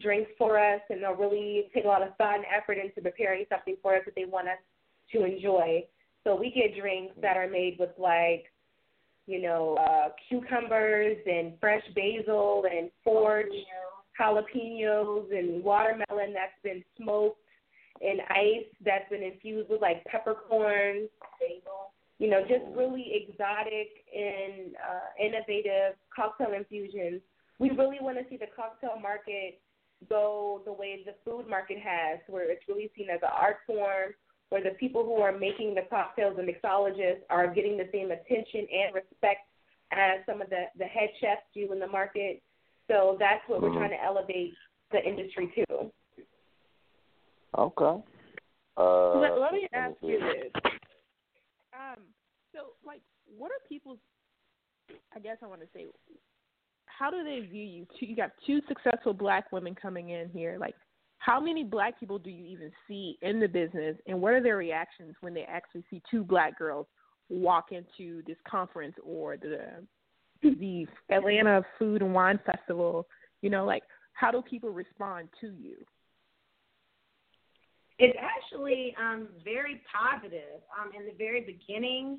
[0.00, 3.44] drinks for us and they'll really take a lot of thought and effort into preparing
[3.48, 4.58] something for us that they want us
[5.12, 5.84] to enjoy.
[6.24, 8.44] So we get drinks that are made with like,
[9.26, 13.46] you know, uh, cucumbers and fresh basil and forge
[14.22, 17.38] jalapenos and watermelon that's been smoked
[18.00, 21.08] and ice that's been infused with like peppercorns,
[22.18, 27.20] you know, just really exotic and uh, innovative cocktail infusions
[27.62, 29.60] we really want to see the cocktail market
[30.08, 34.10] go the way the food market has, where it's really seen as an art form,
[34.48, 38.66] where the people who are making the cocktails and mixologists are getting the same attention
[38.66, 39.46] and respect
[39.92, 42.42] as some of the, the head chefs do in the market.
[42.92, 43.72] So that's what Mm-hmm.
[43.72, 44.52] we're trying to elevate
[44.92, 45.90] the industry to.
[47.58, 48.02] Okay.
[48.76, 50.52] Uh, let, let me let ask you this.
[51.72, 52.02] Um,
[52.54, 53.00] so, like,
[53.38, 53.98] what are people's?
[55.16, 55.86] I guess I want to say,
[56.86, 57.86] how do they view you?
[58.00, 60.58] You got two successful black women coming in here.
[60.60, 60.74] Like,
[61.18, 64.56] how many black people do you even see in the business, and what are their
[64.56, 66.86] reactions when they actually see two black girls
[67.30, 69.86] walk into this conference or the
[70.60, 73.06] the Atlanta Food and Wine Festival?
[73.40, 75.76] You know, like, how do people respond to you?
[77.98, 80.60] It's actually um, very positive.
[80.78, 82.18] Um, in the very beginning,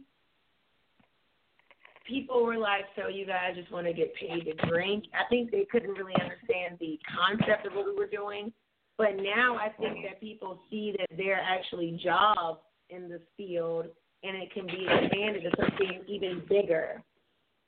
[2.07, 5.51] people were like, "So you guys just want to get paid to drink?" I think
[5.51, 8.53] they couldn't really understand the concept of what we were doing.
[8.97, 12.59] But now I think that people see that there are actually jobs
[12.89, 13.87] in this field,
[14.23, 17.03] and it can be expanded to something even bigger.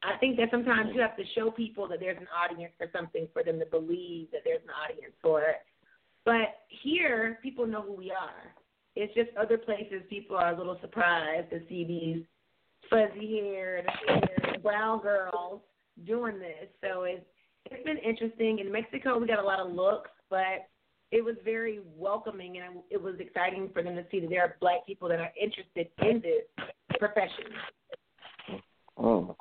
[0.06, 3.28] I think that sometimes you have to show people that there's an audience for something
[3.34, 5.58] for them to believe that there's an audience for it.
[6.26, 8.54] But here, people know who we are.
[8.96, 12.24] It's just other places people are a little surprised to see these
[12.90, 13.86] fuzzy haired,
[14.62, 15.62] brown girls
[16.06, 16.70] doing this.
[16.82, 17.26] So it's
[17.72, 18.60] it's been interesting.
[18.60, 20.70] In Mexico, we got a lot of looks, but
[21.12, 24.56] it was very welcoming, and it was exciting for them to see that there are
[24.62, 26.68] black people that are interested in this
[27.00, 27.46] profession.
[29.00, 29.36] Mm.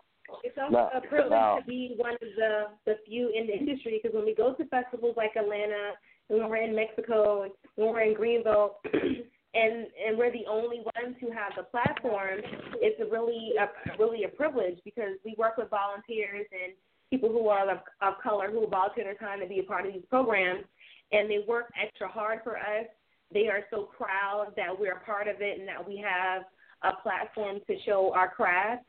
[0.44, 3.56] It's also Now- a privilege now- to be one of the the few in the
[3.56, 5.94] industry because when we go to festivals like Atlanta,
[6.28, 10.80] and when we're in Mexico, and when we're in Greenville, and and we're the only
[10.94, 12.40] ones who have the platform,
[12.74, 16.74] it's a really a really a privilege because we work with volunteers and
[17.10, 19.94] people who are of, of color who volunteer their time to be a part of
[19.94, 20.64] these programs,
[21.12, 22.86] and they work extra hard for us.
[23.32, 26.42] They are so proud that we're a part of it and that we have
[26.82, 28.84] a platform to show our craft.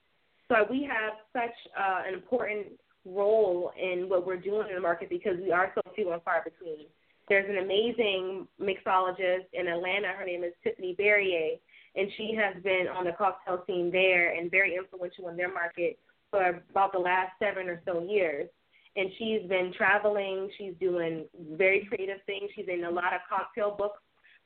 [0.47, 2.67] So we have such uh, an important
[3.05, 6.43] role in what we're doing in the market because we are so few and far
[6.43, 6.87] between.
[7.27, 10.09] There's an amazing mixologist in Atlanta.
[10.09, 11.59] Her name is Tiffanie Barriere,
[11.95, 15.97] and she has been on the cocktail scene there and very influential in their market
[16.29, 18.47] for about the last seven or so years.
[18.95, 20.49] And she's been traveling.
[20.57, 22.49] She's doing very creative things.
[22.55, 23.99] She's in a lot of cocktail books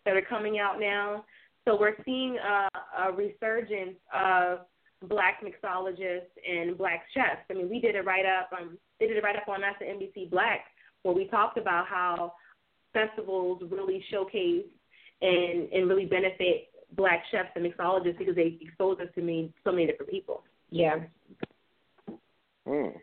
[0.06, 1.26] that are coming out now.
[1.66, 2.68] So we're seeing a,
[3.04, 4.60] a resurgence of
[5.08, 7.42] black mixologists and black chefs.
[7.50, 8.50] I mean, we did a write up.
[8.58, 10.62] Um, they did a write up on us at NBC Black
[11.04, 12.34] where we talked about how
[12.94, 14.66] festivals really showcase
[15.22, 19.72] and and really benefit black chefs and mixologists because they expose us to me so
[19.72, 20.44] many different people.
[20.70, 20.98] Yeah.
[22.68, 22.94] Mm.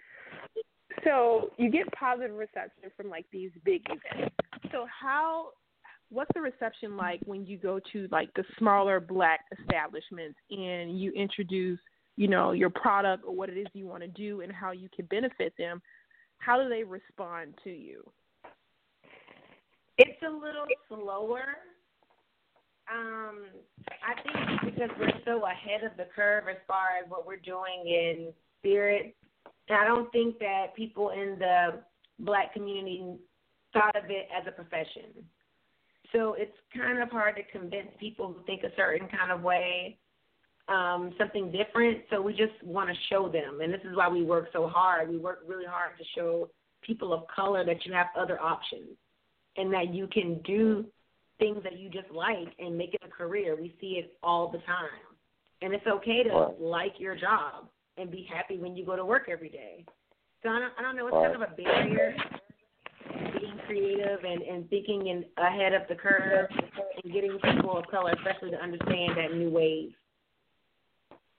[1.04, 4.34] So you get positive reception from like these big events.
[4.72, 5.50] So how
[6.10, 11.12] what's the reception like when you go to like the smaller black establishments and you
[11.12, 11.80] introduce,
[12.16, 14.88] you know, your product or what it is you want to do and how you
[14.94, 15.82] can benefit them?
[16.38, 18.04] How do they respond to you?
[19.98, 21.42] It's a little slower.
[22.92, 23.46] Um,
[24.04, 27.86] I think because we're so ahead of the curve as far as what we're doing
[27.86, 29.16] in spirit.
[29.68, 31.80] And I don't think that people in the
[32.20, 33.16] black community
[33.72, 35.24] thought of it as a profession.
[36.12, 39.98] So it's kind of hard to convince people who think a certain kind of way
[40.68, 41.98] um, something different.
[42.10, 43.60] So we just want to show them.
[43.62, 45.08] And this is why we work so hard.
[45.08, 46.48] We work really hard to show
[46.82, 48.96] people of color that you have other options
[49.56, 50.84] and that you can do
[51.38, 53.56] things that you just like and make it a career.
[53.56, 54.88] We see it all the time.
[55.62, 56.60] And it's okay to Right.
[56.60, 59.84] like your job and be happy when you go to work every day.
[60.42, 61.32] So I don't, I don't know, it's Right.
[61.32, 62.16] kind of a barrier
[63.66, 66.48] creative and, and thinking in, ahead of the curve
[67.02, 69.92] and getting people of color, especially to understand that new wave.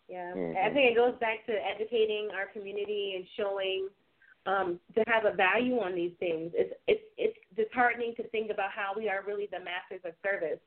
[0.08, 0.56] Yeah, Mhm.
[0.56, 3.90] I think it goes back to educating our community and showing
[4.46, 6.54] um, to have a value on these things.
[6.56, 10.60] It's it's it's disheartening to think about how we are really the masters of service.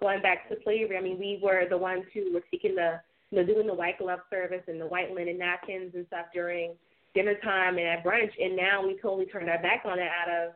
[0.00, 3.00] Going back to slavery, I mean, we were the ones who were seeking the
[3.30, 6.72] you know doing the white glove service and the white linen napkins and stuff during
[7.14, 10.28] dinner time and at brunch, and now we totally turned our back on it out
[10.28, 10.52] of,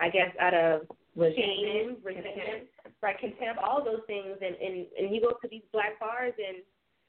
[0.00, 0.82] I guess, out of
[1.16, 2.68] shame, resentment,
[3.02, 6.58] right, contempt, all those things, and and and you go to these black bars and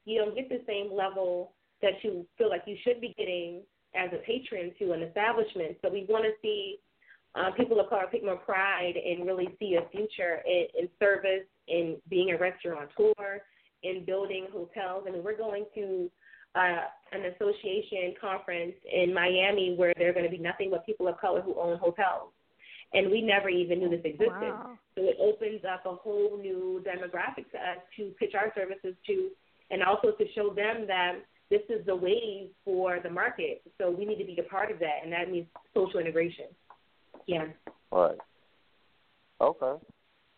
[0.04, 3.62] you don't get the same level that you feel like you should be getting
[3.94, 5.76] as a patron to an establishment.
[5.82, 6.78] So we want to see
[7.34, 11.46] uh, people of color take more pride and really see a future in, in service,
[11.68, 13.42] in being a restaurateur,
[13.82, 15.04] in building hotels.
[15.08, 16.10] I mean, we're going to
[16.54, 21.08] uh, an association conference in Miami where there are going to be nothing but people
[21.08, 22.32] of color who own hotels.
[22.94, 24.28] And we never even knew this existed.
[24.28, 24.78] Wow.
[24.94, 29.30] So it opens up a whole new demographic to us to pitch our services to,
[29.70, 31.14] and also to show them that
[31.50, 33.62] this is the wave for the market.
[33.78, 36.46] So we need to be a part of that, and that means social integration.
[37.26, 37.46] Yeah.
[37.90, 38.18] Right.
[39.40, 39.84] Okay.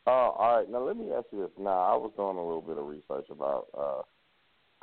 [0.07, 0.71] Uh, all right.
[0.71, 1.51] Now let me ask you this.
[1.59, 4.03] Now I was doing a little bit of research about uh,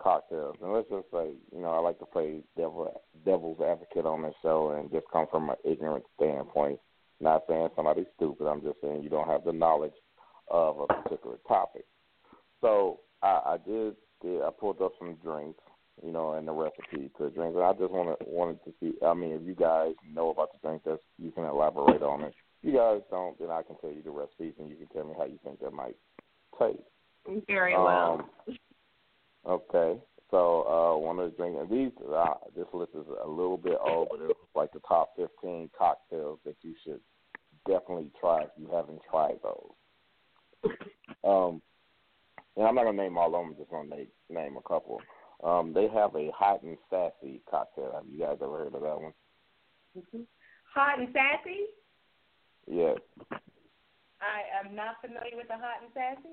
[0.01, 4.23] cocktails, and let's just say, you know, I like to play devil devil's advocate on
[4.23, 6.79] this show, and just come from an ignorant standpoint.
[7.21, 8.47] Not saying somebody's stupid.
[8.47, 9.93] I'm just saying you don't have the knowledge
[10.49, 11.85] of a particular topic.
[12.61, 14.41] So I, I did, did.
[14.41, 15.59] I pulled up some drinks,
[16.03, 17.55] you know, and the recipe to drink.
[17.55, 18.93] And I just wanted wanted to see.
[19.05, 22.33] I mean, if you guys know about the drink, that you can elaborate on it.
[22.63, 25.05] If you guys don't, then I can tell you the recipes, and you can tell
[25.05, 25.95] me how you think that might
[26.59, 26.79] taste.
[27.47, 28.25] Very well.
[28.47, 28.57] Um,
[29.47, 29.99] okay.
[31.11, 34.21] One of the drinks, and these uh, this list is a little bit old, but
[34.21, 37.01] it's like the top 15 cocktails that you should
[37.67, 40.71] definitely try if you haven't tried those.
[41.25, 41.61] Um,
[42.55, 43.49] and I'm not gonna name all of them.
[43.49, 45.01] I'm just gonna name, name a couple.
[45.43, 47.91] Um, they have a hot and sassy cocktail.
[47.93, 49.13] Have you guys ever heard of that one?
[50.73, 51.65] Hot and sassy.
[52.71, 52.99] Yes.
[54.21, 56.29] I am not familiar with the hot and sassy.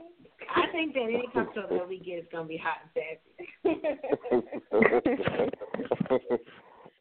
[0.54, 3.48] I think that any cocktail that we get is gonna be hot and sassy.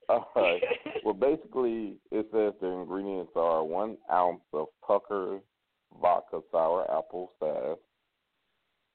[0.10, 0.62] All right.
[1.04, 5.40] Well, basically, it says the ingredients are one ounce of pucker
[6.02, 7.78] vodka sour apple sass,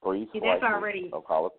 [0.02, 1.50] three See, slices that's already- of jalapeno.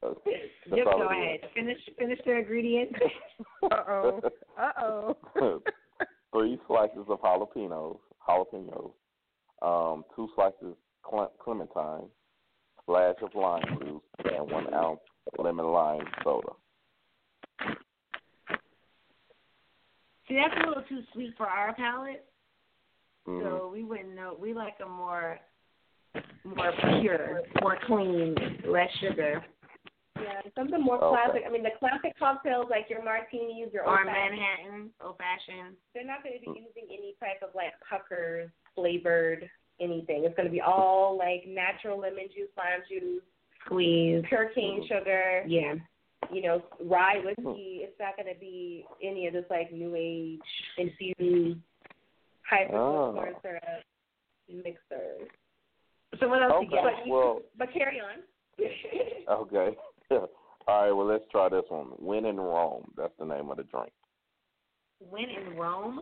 [0.00, 0.36] Uh, that's
[0.76, 1.40] Just go ahead.
[1.54, 2.94] Finish finish the ingredients.
[3.70, 4.20] Uh oh.
[4.56, 5.16] Uh oh.
[6.32, 8.92] three slices of jalapenos, jalapenos,
[9.62, 12.08] um, two slices cle- clementine,
[12.82, 15.00] splash of lime juice, and one ounce
[15.38, 16.52] lemon lime soda.
[20.28, 22.24] See, that's a little too sweet for our palate,
[23.26, 23.42] Mhm.
[23.42, 24.34] so we wouldn't know.
[24.34, 25.40] We like a more
[26.44, 29.44] more pure, more clean, less sugar.
[30.18, 31.08] Yeah, something more Okay.
[31.22, 31.42] classic.
[31.46, 35.76] I mean, the classic cocktails like your martinis, your Or old Manhattan, old fashioned.
[35.94, 39.48] they're not going to be using any type of like puckers flavored
[39.80, 40.24] anything.
[40.24, 43.22] It's going to be all like natural lemon juice, lime juice,
[43.64, 44.24] Squeeze.
[44.28, 44.98] pure cane mm-hmm.
[44.98, 45.44] sugar.
[45.46, 45.74] Yeah.
[46.32, 47.42] You know, rye whiskey.
[47.42, 47.84] Mm-hmm.
[47.84, 50.40] It's not going to be any of this like new age
[50.76, 51.58] infused
[52.48, 53.12] hyper Oh.
[53.14, 53.62] corn syrup
[54.48, 55.28] mixers.
[56.20, 56.68] So what else Okay.
[56.72, 56.80] you?
[56.82, 58.22] But you, Well- but carry on.
[59.30, 59.76] Okay.
[60.10, 60.26] All
[60.68, 60.90] right.
[60.90, 61.88] Well, let's try this one.
[61.98, 62.90] Win in Rome.
[62.96, 63.92] That's the name of the drink.
[65.10, 66.00] When in Rome,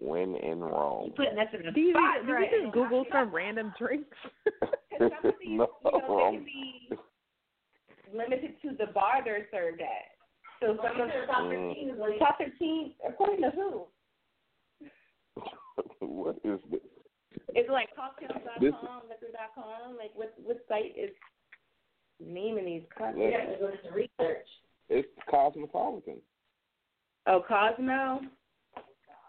[0.00, 1.12] Win in you Rome.
[1.16, 4.16] putting us in a Do you, spot you right just Google some random drinks?
[4.90, 6.90] Because some of these, no, you know, they can be
[8.12, 10.10] limited to the bar they're served at.
[10.60, 12.18] So some of the top Mm.
[12.18, 13.86] top 15, according to who?
[16.00, 16.80] what is this?
[17.54, 19.96] Is it like cocktails.com, This- liquor.com?
[19.96, 21.10] Like what what site is
[22.18, 23.06] naming these Yeah.
[23.06, 23.60] cocktails?
[23.60, 24.48] go to research.
[24.88, 26.20] It's Cosmopolitan.
[27.26, 28.22] Oh, Cosmo.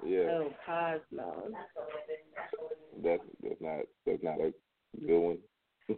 [0.05, 0.27] Yeah.
[0.29, 1.49] Oh, Cosmo.
[3.03, 4.53] That's that's not that's not a
[5.05, 5.37] good one.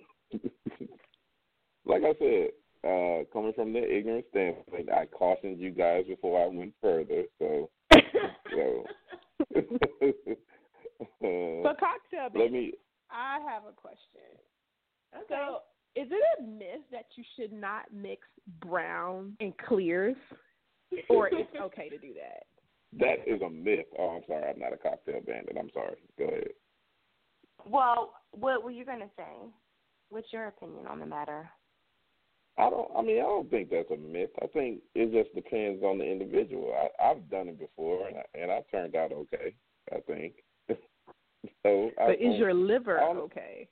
[1.86, 2.50] like I said,
[2.84, 7.24] uh, coming from the ignorant standpoint, I cautioned you guys before I went further.
[7.40, 7.70] So,
[8.52, 8.86] so
[11.64, 12.74] But cocktail, let me.
[13.10, 14.38] I have a question.
[15.16, 15.26] Okay.
[15.30, 15.60] So,
[15.96, 18.28] is it a myth that you should not mix
[18.62, 20.16] brown and clears,
[21.10, 22.46] or it's okay to do that?
[23.00, 23.86] That is a myth.
[23.98, 24.50] Oh, I'm sorry.
[24.50, 25.58] I'm not a cocktail bandit.
[25.58, 25.96] I'm sorry.
[26.18, 26.50] Go ahead.
[27.66, 29.50] Well, what were you gonna say?
[30.10, 31.50] What's your opinion on the matter?
[32.58, 32.92] I don't.
[32.96, 34.32] I mean, I don't think that's a myth.
[34.42, 36.74] I think it just depends on the individual.
[36.74, 39.56] I, I've done it before, and I, and I turned out okay.
[39.94, 40.34] I think.
[41.64, 43.70] so, I, But is your liver I okay?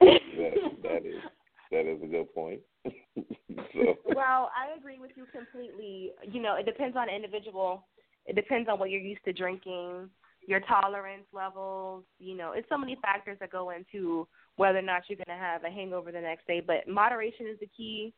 [0.00, 1.22] that that is
[1.70, 2.60] that is a good point.
[2.86, 6.12] so, Well, I agree with you completely.
[6.30, 7.86] You know, it depends on individual.
[8.26, 10.08] It depends on what you're used to drinking,
[10.46, 12.04] your tolerance levels.
[12.18, 15.44] You know, it's so many factors that go into whether or not you're going to
[15.44, 16.62] have a hangover the next day.
[16.64, 18.14] But moderation is the key.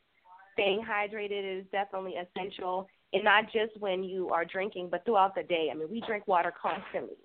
[0.54, 5.42] Staying hydrated is definitely essential, and not just when you are drinking, but throughout the
[5.42, 5.68] day.
[5.70, 7.18] I mean, we drink water constantly.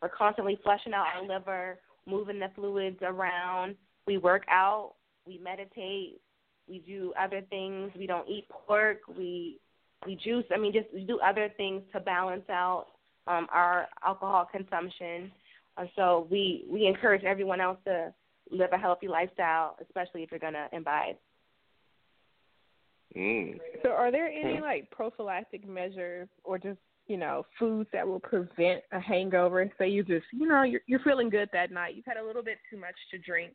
[0.00, 3.74] We're constantly flushing out our liver, moving the fluids around.
[4.06, 4.94] We work out.
[5.26, 6.20] We meditate
[6.68, 7.90] we do other things.
[7.96, 8.98] We don't eat pork.
[9.16, 9.58] We
[10.06, 10.44] we juice.
[10.54, 12.86] I mean, just do other things to balance out
[13.26, 15.30] um, our alcohol consumption.
[15.76, 18.12] Uh, so we we encourage everyone else to
[18.50, 21.16] live a healthy lifestyle, especially if you're gonna imbibe.
[23.16, 23.58] Mm.
[23.82, 28.82] So, are there any like prophylactic measures or just you know foods that will prevent
[28.92, 29.70] a hangover?
[29.78, 32.42] Say you just you know you're you're feeling good that night, you've had a little
[32.42, 33.52] bit too much to drink,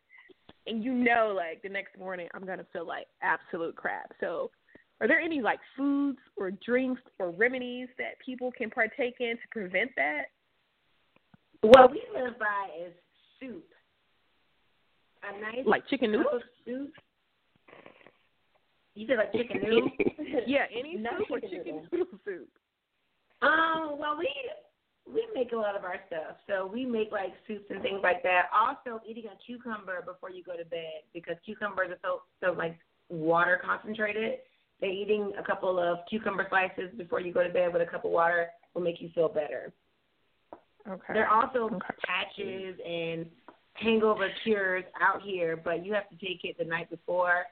[0.66, 4.12] and you know like the next morning I'm gonna feel like absolute crap.
[4.20, 4.50] So,
[5.02, 9.48] are there any like foods or drinks or remedies that people can partake in to
[9.52, 10.24] prevent that?
[11.62, 12.94] What we live by is
[13.40, 13.66] soup.
[15.24, 16.44] A nice Like chicken cup noodles?
[16.66, 16.92] soup.
[18.96, 19.92] You said like chicken noodles?
[20.46, 21.88] Yeah, any No soup or chicken chicken noodle.
[21.92, 22.50] noodle soup.
[23.42, 24.30] Um, well, we
[25.12, 26.38] we make a lot of our stuff.
[26.48, 28.44] So we make like soups and things like that.
[28.56, 32.78] Also, eating a cucumber before you go to bed because cucumbers are so so like
[33.10, 34.40] water concentrated.
[34.84, 38.04] That eating a couple of cucumber slices before you go to bed with a cup
[38.04, 39.72] of water will make you feel better.
[40.86, 41.14] Okay.
[41.14, 41.96] There are also Okay.
[42.06, 43.32] patches and
[43.76, 47.46] hangover cures out here, but you have to take it the night before.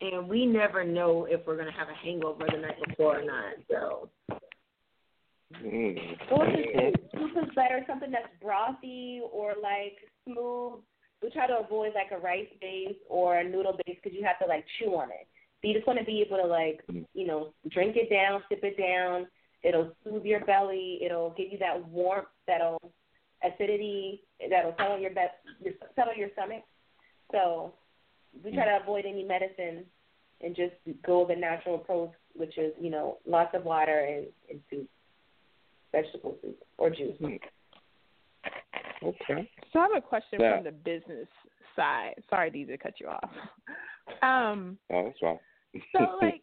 [0.00, 3.54] And we never know if we're gonna have a hangover the night before or not.
[3.68, 4.08] So
[5.54, 6.30] Mm.
[6.30, 10.82] Well, if soup is better, something that's brothy or like smooth.
[11.22, 14.38] We try to avoid like a rice base or a noodle base because you have
[14.40, 15.26] to like chew on it.
[15.60, 17.04] So you just want to be able to like, mm.
[17.14, 19.26] you know, drink it down, sip it down.
[19.62, 21.00] It'll soothe your belly.
[21.04, 22.80] It'll give you that warmth, that'll
[23.42, 26.62] acidity, that'll settle your be- your settle your stomach.
[27.32, 27.72] So
[28.44, 28.82] we try to mm.
[28.82, 29.84] avoid any medicine
[30.42, 34.60] and just go the natural approach, which is you know lots of water and, and
[34.70, 34.88] soup
[35.92, 37.16] vegetable soup or juice.
[37.20, 37.40] Mm.
[39.02, 39.50] Okay.
[39.72, 40.56] So I have a question Yeah.
[40.56, 41.28] from the business
[41.74, 42.14] side.
[42.30, 43.30] Sorry, Dee, to cut you off.
[44.22, 45.38] Um, Oh, that's fine.
[45.90, 46.40] so like,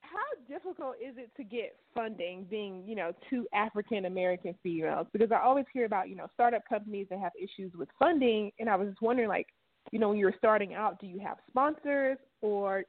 [0.00, 0.16] how
[0.48, 5.06] difficult is it to get funding, being you know two African American females?
[5.12, 8.70] Because I always hear about you know startup companies that have issues with funding, and
[8.70, 9.48] I was just wondering like,
[9.92, 12.84] you know, when you were starting out, do you have sponsors or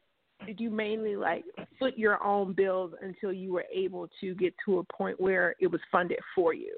[0.45, 1.43] did you mainly like
[1.77, 5.67] foot your own bills until you were able to get to a point where it
[5.67, 6.75] was funded for you?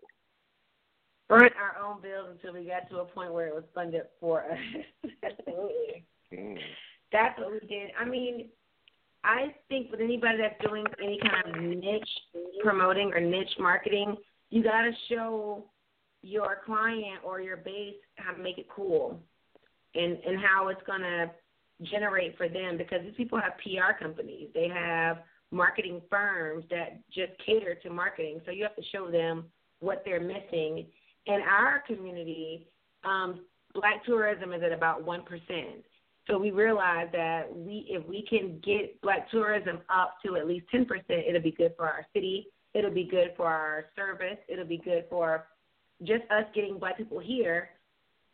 [1.39, 4.43] Front our own bills until we got to a point where it was funded for
[4.43, 4.57] us.
[5.23, 6.05] Absolutely.
[6.33, 6.57] Mm.
[7.11, 7.91] That's what we did.
[7.99, 8.49] I mean,
[9.23, 12.09] I think with anybody that's doing any kind of niche
[12.63, 14.15] promoting or niche marketing,
[14.49, 15.65] you got to show
[16.21, 19.19] your client or your base how to make it cool
[19.95, 21.29] and and how it's going to
[21.83, 24.49] generate for them because these people have PR companies.
[24.53, 25.17] They have
[25.51, 28.41] marketing firms that just cater to marketing.
[28.45, 29.45] So you have to show them
[29.79, 30.85] what they're missing.
[31.27, 32.67] In our community,
[33.03, 33.41] um,
[33.73, 35.23] black tourism is at about 1%.
[36.27, 40.65] So we realized that we, if we can get black tourism up to at least
[40.73, 42.47] 10%, it'll be good for our city.
[42.73, 44.37] It'll be good for our service.
[44.47, 45.47] It'll be good for
[46.03, 47.69] just us getting black people here.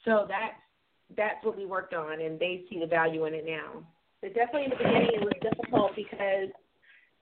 [0.05, 0.53] So that's
[1.15, 3.81] that's what we worked on, and they see the value in it now.
[4.21, 6.49] But definitely in the beginning it was difficult because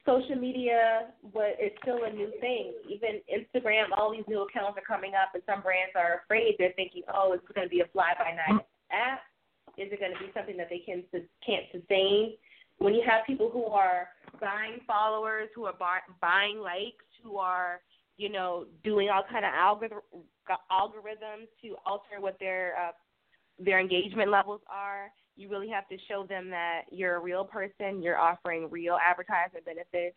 [0.05, 2.73] social media was is still a new thing.
[2.89, 6.55] Even Instagram, all these new accounts are coming up, and some brands are afraid.
[6.57, 9.21] They're thinking, oh, it's going to be a fly by night app.
[9.77, 11.03] Is it going to be something that they can
[11.45, 12.35] can't sustain?
[12.77, 17.81] When you have people who are buying followers, who are buy, buying likes, who are
[18.17, 20.05] you know doing all kind of algor-
[20.71, 22.91] algorithms to alter what their uh,
[23.59, 28.01] their engagement levels are, you really have to show them that you're a real person.
[28.01, 30.15] You're offering real advertisement benefits.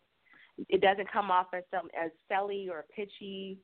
[0.68, 3.58] It doesn't come off as some as selly or pitchy.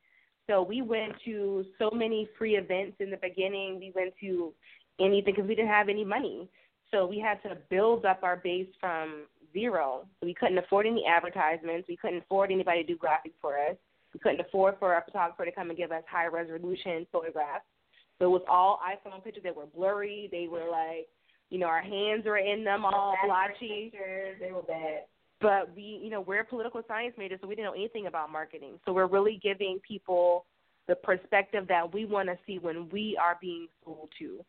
[0.48, 3.78] So we went to so many free events in the beginning.
[3.78, 4.52] We went to
[5.00, 6.48] anything because we didn't have any money.
[6.90, 10.06] So we had to build up our base from zero.
[10.22, 11.88] We couldn't afford any advertisements.
[11.88, 13.76] We couldn't afford anybody to do graphics for us.
[14.12, 17.64] We couldn't afford for a photographer to come and give us high resolution photographs.
[18.18, 20.28] So it was all iPhone pictures that were blurry.
[20.30, 21.08] They were like,
[21.50, 23.90] you know, our hands were in them all blotchy.
[23.92, 25.02] Pictures, they were bad.
[25.40, 28.78] But we, you know, we're political science majors, so we didn't know anything about marketing.
[28.86, 30.46] So we're really giving people
[30.88, 34.44] the perspective that we want to see when we are being sold to.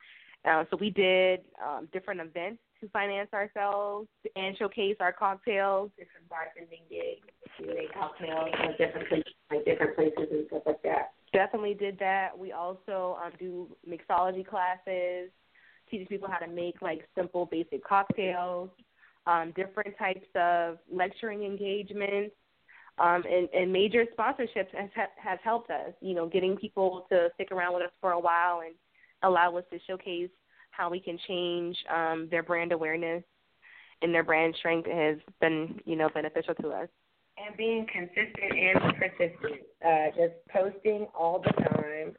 [0.49, 5.89] Uh, so we did um, different events to finance ourselves and showcase our cocktails.
[5.97, 7.27] Different bartending gigs,
[7.59, 11.13] we made cocktails at different places, like different places and stuff like that.
[11.33, 12.37] Definitely did that.
[12.37, 15.31] We also um, do mixology classes,
[15.89, 18.69] teaching people how to make like simple, basic cocktails,
[19.27, 22.35] um, different types of lecturing engagements,
[22.97, 25.93] um, and, and major sponsorships has has helped us.
[26.01, 28.75] You know, getting people to stick around with us for a while and
[29.23, 30.29] allow us to showcase
[30.71, 33.23] how we can change um, their brand awareness
[34.01, 36.87] and their brand strength has been, you know, beneficial to us.
[37.37, 42.13] And being consistent and persistent, uh, just posting all the time,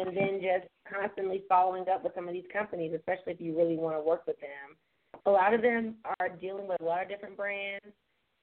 [0.00, 3.76] and then just constantly following up with some of these companies, especially if you really
[3.76, 4.76] want to work with them.
[5.26, 7.86] A lot of them are dealing with a lot of different brands,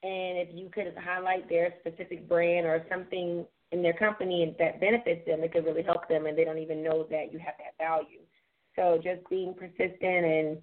[0.04, 5.26] and if you could highlight their specific brand or something in their company that benefits
[5.26, 7.78] them, it could really help them, and they don't even know that you have that
[7.78, 8.20] value.
[8.76, 10.58] So just being persistent and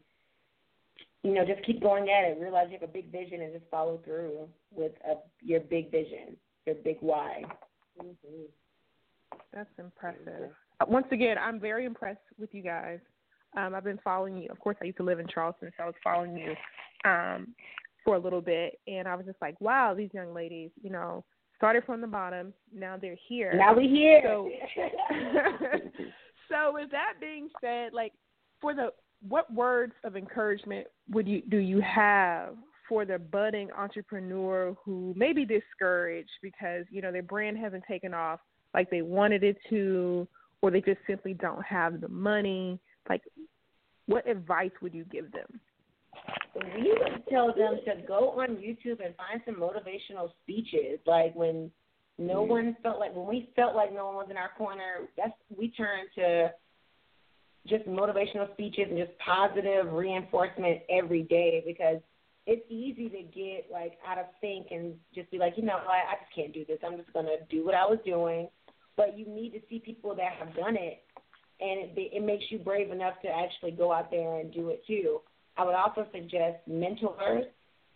[1.22, 2.38] you know just keep going at it.
[2.40, 6.36] Realize you have a big vision and just follow through with a, your big vision,
[6.66, 7.42] your big why.
[8.02, 8.44] Mm-hmm.
[9.52, 10.50] That's impressive.
[10.86, 13.00] Once again, I'm very impressed with you guys.
[13.56, 14.48] Um, I've been following you.
[14.50, 16.54] Of course, I used to live in Charleston, so I was following you
[17.04, 17.48] um,
[18.04, 21.24] for a little bit, and I was just like, wow, these young ladies, you know,
[21.56, 22.52] started from the bottom.
[22.72, 23.52] Now they're here.
[23.54, 24.22] Now we're here.
[24.24, 24.50] So,
[26.48, 28.12] so with that being said, like
[28.60, 28.90] for the
[29.28, 32.54] what words of encouragement would you do you have
[32.88, 38.14] for the budding entrepreneur who may be discouraged because you know their brand hasn't taken
[38.14, 38.38] off
[38.74, 40.28] like they wanted it to,
[40.62, 42.78] or they just simply don't have the money?
[43.08, 43.22] Like,
[44.06, 45.60] what advice would you give them?
[46.54, 50.98] We would tell them to go on YouTube and find some motivational speeches.
[51.06, 51.70] Like when
[52.18, 52.48] no mm.
[52.48, 55.70] one felt like when we felt like no one was in our corner, that's we
[55.70, 56.50] turned to
[57.68, 62.00] just motivational speeches and just positive reinforcement every day because
[62.46, 66.12] it's easy to get like out of sync and just be like, you know, I,
[66.12, 66.78] I just can't do this.
[66.84, 68.48] I'm just gonna do what I was doing.
[68.98, 71.04] But you need to see people that have done it,
[71.60, 74.82] and it, it makes you brave enough to actually go out there and do it
[74.86, 75.20] too.
[75.56, 77.44] I would also suggest mentors,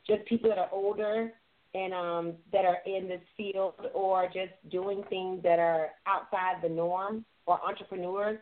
[0.06, 1.32] just people that are older
[1.74, 6.68] and um, that are in this field or just doing things that are outside the
[6.68, 8.38] norm or entrepreneurs.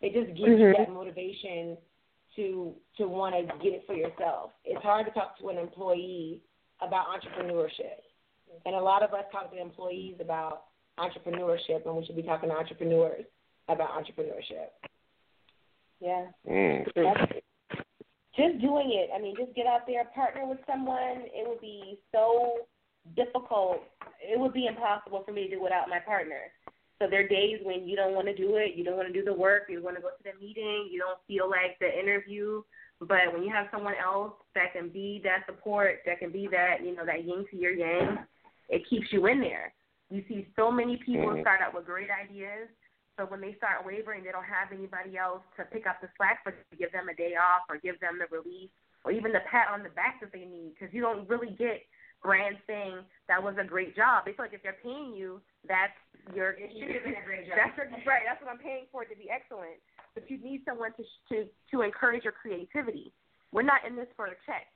[0.00, 0.60] It just gives mm-hmm.
[0.60, 1.76] you that motivation
[2.36, 4.50] to to want to get it for yourself.
[4.64, 6.42] It's hard to talk to an employee
[6.80, 8.02] about entrepreneurship,
[8.66, 10.64] and a lot of us talk to employees about
[10.98, 13.24] entrepreneurship, and we should be talking to entrepreneurs
[13.68, 14.68] about entrepreneurship.
[16.00, 16.26] Yeah.
[16.48, 16.84] Mm.
[18.36, 19.10] Just doing it.
[19.14, 21.22] I mean, just get out there, partner with someone.
[21.32, 22.66] It would be so
[23.16, 23.78] difficult.
[24.20, 26.50] It would be impossible for me to do without my partner.
[27.00, 29.12] So there are days when you don't want to do it, you don't want to
[29.12, 31.98] do the work, you want to go to the meeting, you don't feel like the
[31.98, 32.62] interview.
[33.00, 36.84] But when you have someone else that can be that support, that can be that,
[36.84, 38.18] you know, that yin to your yang,
[38.68, 39.74] it keeps you in there.
[40.10, 41.40] You see so many people mm-hmm.
[41.40, 42.68] start out with great ideas,
[43.16, 46.42] so when they start wavering, they don't have anybody else to pick up the slack,
[46.42, 48.70] but to give them a day off or give them the relief
[49.06, 51.84] or even the pat on the back that they need, because you don't really get
[52.24, 54.24] brands saying that was a great job.
[54.24, 55.94] They feel like if they're paying you, that's
[56.32, 57.60] your it should have been a great job.
[57.60, 58.24] That's your, right.
[58.24, 59.78] That's what I'm paying for it to be excellent.
[60.16, 61.36] But you need someone to to
[61.70, 63.12] to encourage your creativity.
[63.52, 64.66] We're not in this for a check,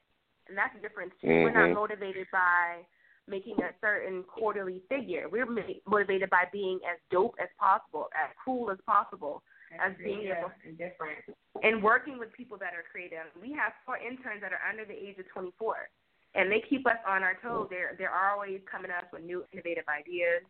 [0.46, 1.26] and that's the difference too.
[1.26, 1.42] Mm-hmm.
[1.42, 1.82] We're not mm-hmm.
[1.82, 2.84] motivated by
[3.28, 5.28] making a certain quarterly figure.
[5.30, 5.46] We're
[5.86, 9.42] motivated by being as dope as possible, as cool as possible,
[9.84, 11.18] as being able and different,
[11.62, 13.28] and working with people that are creative.
[13.40, 15.88] We have four interns that are under the age of 24
[16.34, 17.68] and they keep us on our toes.
[17.70, 20.42] They're they're always coming up with new innovative ideas.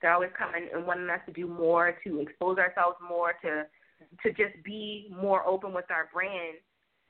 [0.00, 3.66] They're always coming and wanting us to do more, to expose ourselves more, to
[4.22, 6.58] to just be more open with our brand.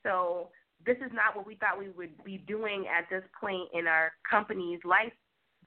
[0.03, 0.49] So
[0.85, 4.11] this is not what we thought we would be doing at this point in our
[4.29, 5.13] company's life,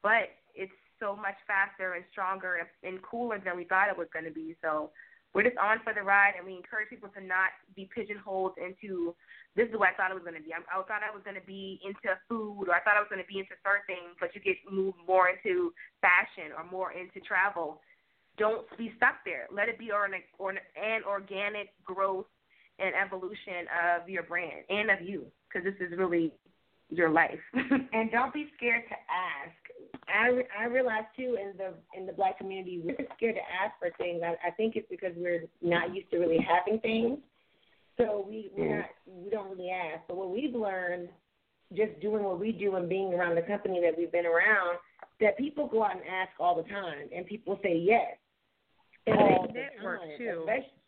[0.02, 4.24] but it's so much faster and stronger and, cooler than we thought it was going
[4.24, 4.54] to be.
[4.62, 4.90] So
[5.34, 9.14] we're just on for the ride, and we encourage people to not be pigeonholed into
[9.56, 10.52] this is what I thought it was going to be.
[10.56, 13.12] I, I thought I was going to be into food, or I thought I was
[13.12, 13.52] going to be into
[13.84, 17.80] things, but you get moved more into fashion or more into travel.
[18.40, 19.44] Don't be stuck there.
[19.52, 22.31] Let it be an, an organic growth
[22.82, 26.32] and evolution of your brand and of you, because this is really
[26.90, 27.40] your life.
[27.54, 29.56] and don't be scared to ask.
[30.08, 33.90] I I realize too in the in the black community we're scared to ask for
[33.98, 34.22] things.
[34.24, 37.18] I, I think it's because we're not used to really having things.
[37.96, 38.78] So we we're mm.
[38.78, 40.02] not we don't really ask.
[40.08, 41.08] But what we've learned,
[41.74, 44.78] just doing what we do and being around the company that we've been around,
[45.20, 48.16] that people go out and ask all the time, and people say yes.
[49.06, 50.40] And all the network time, too.
[50.40, 50.81] Especially,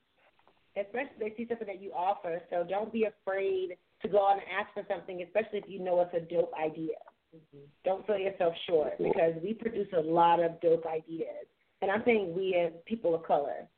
[0.77, 2.41] especially they see something that you offer.
[2.51, 6.01] So don't be afraid to go out and ask for something, especially if you know
[6.01, 6.99] it's a dope idea.
[7.35, 7.65] Mm-hmm.
[7.85, 11.47] Don't sell yourself short because we produce a lot of dope ideas,
[11.83, 13.69] and I'm saying we as people of color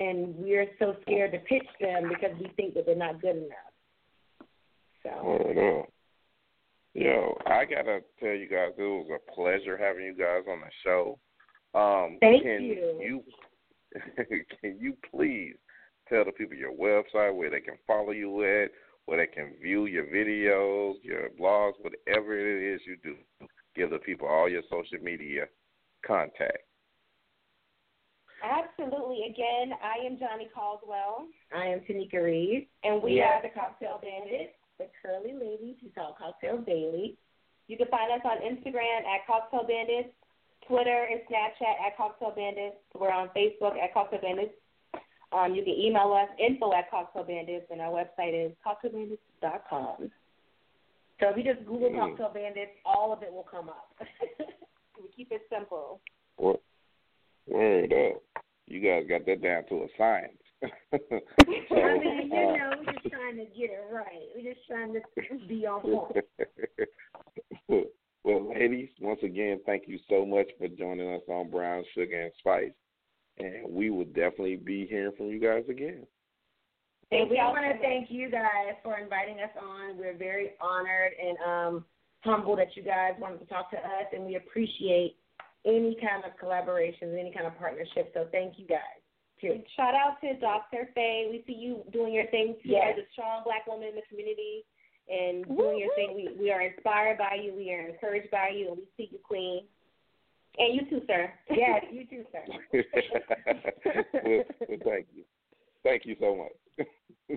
[0.00, 3.72] and we're so scared to pitch them because we think that they're not good enough.
[5.02, 5.10] So.
[5.10, 5.86] Oh, no.
[6.94, 10.70] Yo, I gotta tell you guys, it was a pleasure having you guys on the
[10.82, 11.18] show.
[11.72, 12.98] Um, Thank can you.
[13.00, 13.24] you
[14.60, 15.54] can you please
[16.10, 18.70] tell the people your website where they can follow you at,
[19.06, 23.14] where they can view your videos, your blogs, whatever it is you do.
[23.74, 25.46] Give the people all your social media
[26.06, 26.58] contact.
[28.42, 29.28] Absolutely.
[29.28, 31.26] Again, I am Johnny Caldwell.
[31.54, 32.66] I am Taneka Reaves.
[32.84, 37.16] And we are the Cocktail Bandits, the curly ladies who sell cocktails daily.
[37.68, 40.10] You can find us on Instagram at Cocktail Bandits,
[40.66, 42.76] Twitter and Snapchat at Cocktail Bandits.
[42.98, 44.54] We're on Facebook at Cocktail Bandits.
[45.32, 50.10] Um, you can email us info at Cocktail Bandits, and our website is cocktailbandits.com.
[51.20, 51.98] So if you just Google Mm.
[51.98, 53.94] Cocktail Bandits, all of it will come up.
[54.40, 56.00] we keep it simple.
[56.36, 56.60] What?
[57.46, 58.22] Word up.
[58.66, 60.32] You guys got that down to a science.
[60.60, 60.68] so,
[61.76, 64.28] I mean, you uh, know, we're just trying to get it right.
[64.34, 65.00] We're just trying to
[65.46, 66.24] be on point.
[68.24, 72.32] well, ladies, once again, thank you so much for joining us on Brown Sugar and
[72.38, 72.72] Spice.
[73.40, 76.06] And we will definitely be hearing from you guys again.
[77.12, 79.98] And we want to thank you guys for inviting us on.
[79.98, 81.84] We're very honored and um,
[82.20, 85.16] humbled that you guys wanted to talk to us, and we appreciate
[85.66, 88.12] any kind of collaborations, any kind of partnership.
[88.14, 89.02] So thank you guys.
[89.40, 89.60] Too.
[89.74, 90.90] Shout out to Dr.
[90.94, 91.28] Faye.
[91.30, 92.94] We see you doing your thing too Yes.
[92.98, 94.66] as a strong black woman in the community
[95.08, 96.14] and doing your thing.
[96.14, 97.54] We we are inspired by you.
[97.54, 99.64] We are encouraged by you, and we see you, Queen.
[100.58, 101.32] And you too, sir.
[101.50, 102.42] Yes, you too, sir.
[104.24, 105.24] well, well, thank you.
[105.82, 106.86] Thank you so much.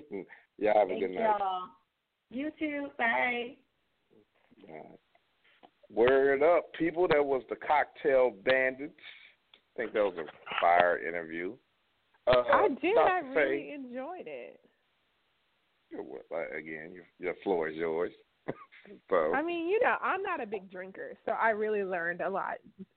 [0.58, 1.36] Y'all have a Thank good night.
[1.38, 1.68] y'all.
[2.30, 2.88] You too.
[2.98, 3.56] Bye.
[4.68, 4.98] All right.
[5.90, 7.06] Word up, people.
[7.08, 8.92] That was the Cocktail Bandits.
[9.76, 10.26] I think that was a
[10.60, 11.54] fire interview.
[12.26, 12.96] Uh, I did.
[12.96, 13.26] I Dr.
[13.34, 14.60] really Faye, enjoyed it.
[15.92, 18.12] well, uh, again, your, your floor is yours.
[19.34, 22.54] I mean, you know, I'm not a big drinker, so I really learned a lot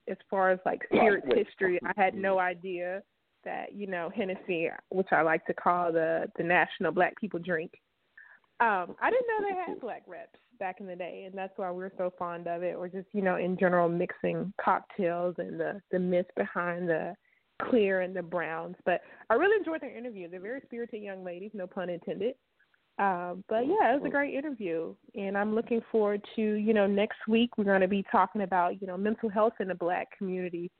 [0.09, 1.79] as far as like spirits history.
[1.85, 3.03] I had no idea
[3.45, 7.71] that you know Hennessy, which I like to call the the national black people drink.
[8.59, 11.69] Um, I didn't know they had black reps back in the day, and that's why
[11.69, 12.75] we're so fond of it.
[12.75, 17.15] Or just you know, in general, mixing cocktails and the the myth behind the
[17.61, 18.75] clear and the browns.
[18.85, 20.29] But I really enjoyed their interview.
[20.29, 22.35] They're very spirited young ladies, no pun intended.
[23.00, 26.88] Um, but yeah, it was a great interview, and I'm looking forward to you know
[26.88, 30.08] next week we're going to be talking about you know mental health in the Black
[30.18, 30.72] community,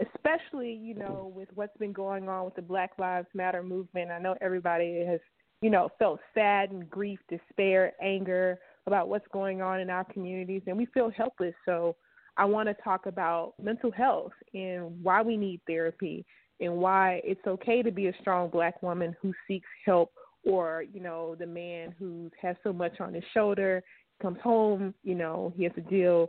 [0.00, 4.10] especially you know with what's been going on with the Black Lives Matter movement.
[4.10, 5.20] I know everybody has
[5.60, 10.62] you know felt sad and grief, despair, anger about what's going on in our communities,
[10.66, 11.54] and we feel helpless.
[11.66, 11.94] So
[12.38, 16.24] I want to talk about mental health and why we need therapy
[16.60, 20.10] and why it's okay to be a strong Black woman who seeks help
[20.46, 23.82] or you know the man who has so much on his shoulder
[24.22, 26.28] comes home you know he has to deal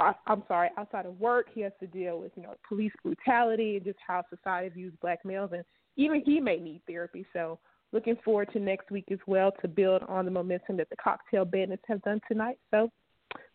[0.00, 3.84] i'm sorry outside of work he has to deal with you know police brutality and
[3.84, 5.64] just how society views black males and
[5.96, 7.58] even he may need therapy so
[7.92, 11.44] looking forward to next week as well to build on the momentum that the cocktail
[11.44, 12.90] bandits have done tonight so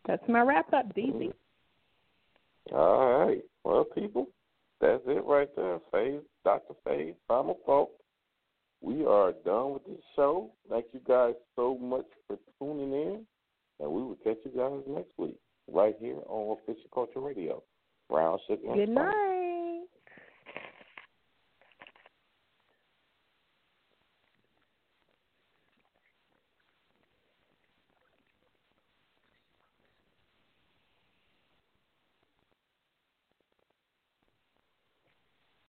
[0.07, 1.31] that's my wrap up Deezy.
[2.71, 2.75] Mm-hmm.
[2.75, 3.43] all right.
[3.63, 4.27] Well, people,
[4.79, 5.79] that's it right there.
[5.91, 6.73] Faye, Dr.
[6.83, 7.91] Faye, Primal Folk.
[8.81, 10.51] We are done with this show.
[10.69, 13.25] Thank you guys so much for tuning in,
[13.79, 15.37] and we will catch you guys next week
[15.71, 17.63] right here on Official Kulture Radio.
[18.47, 19.28] Sugar good night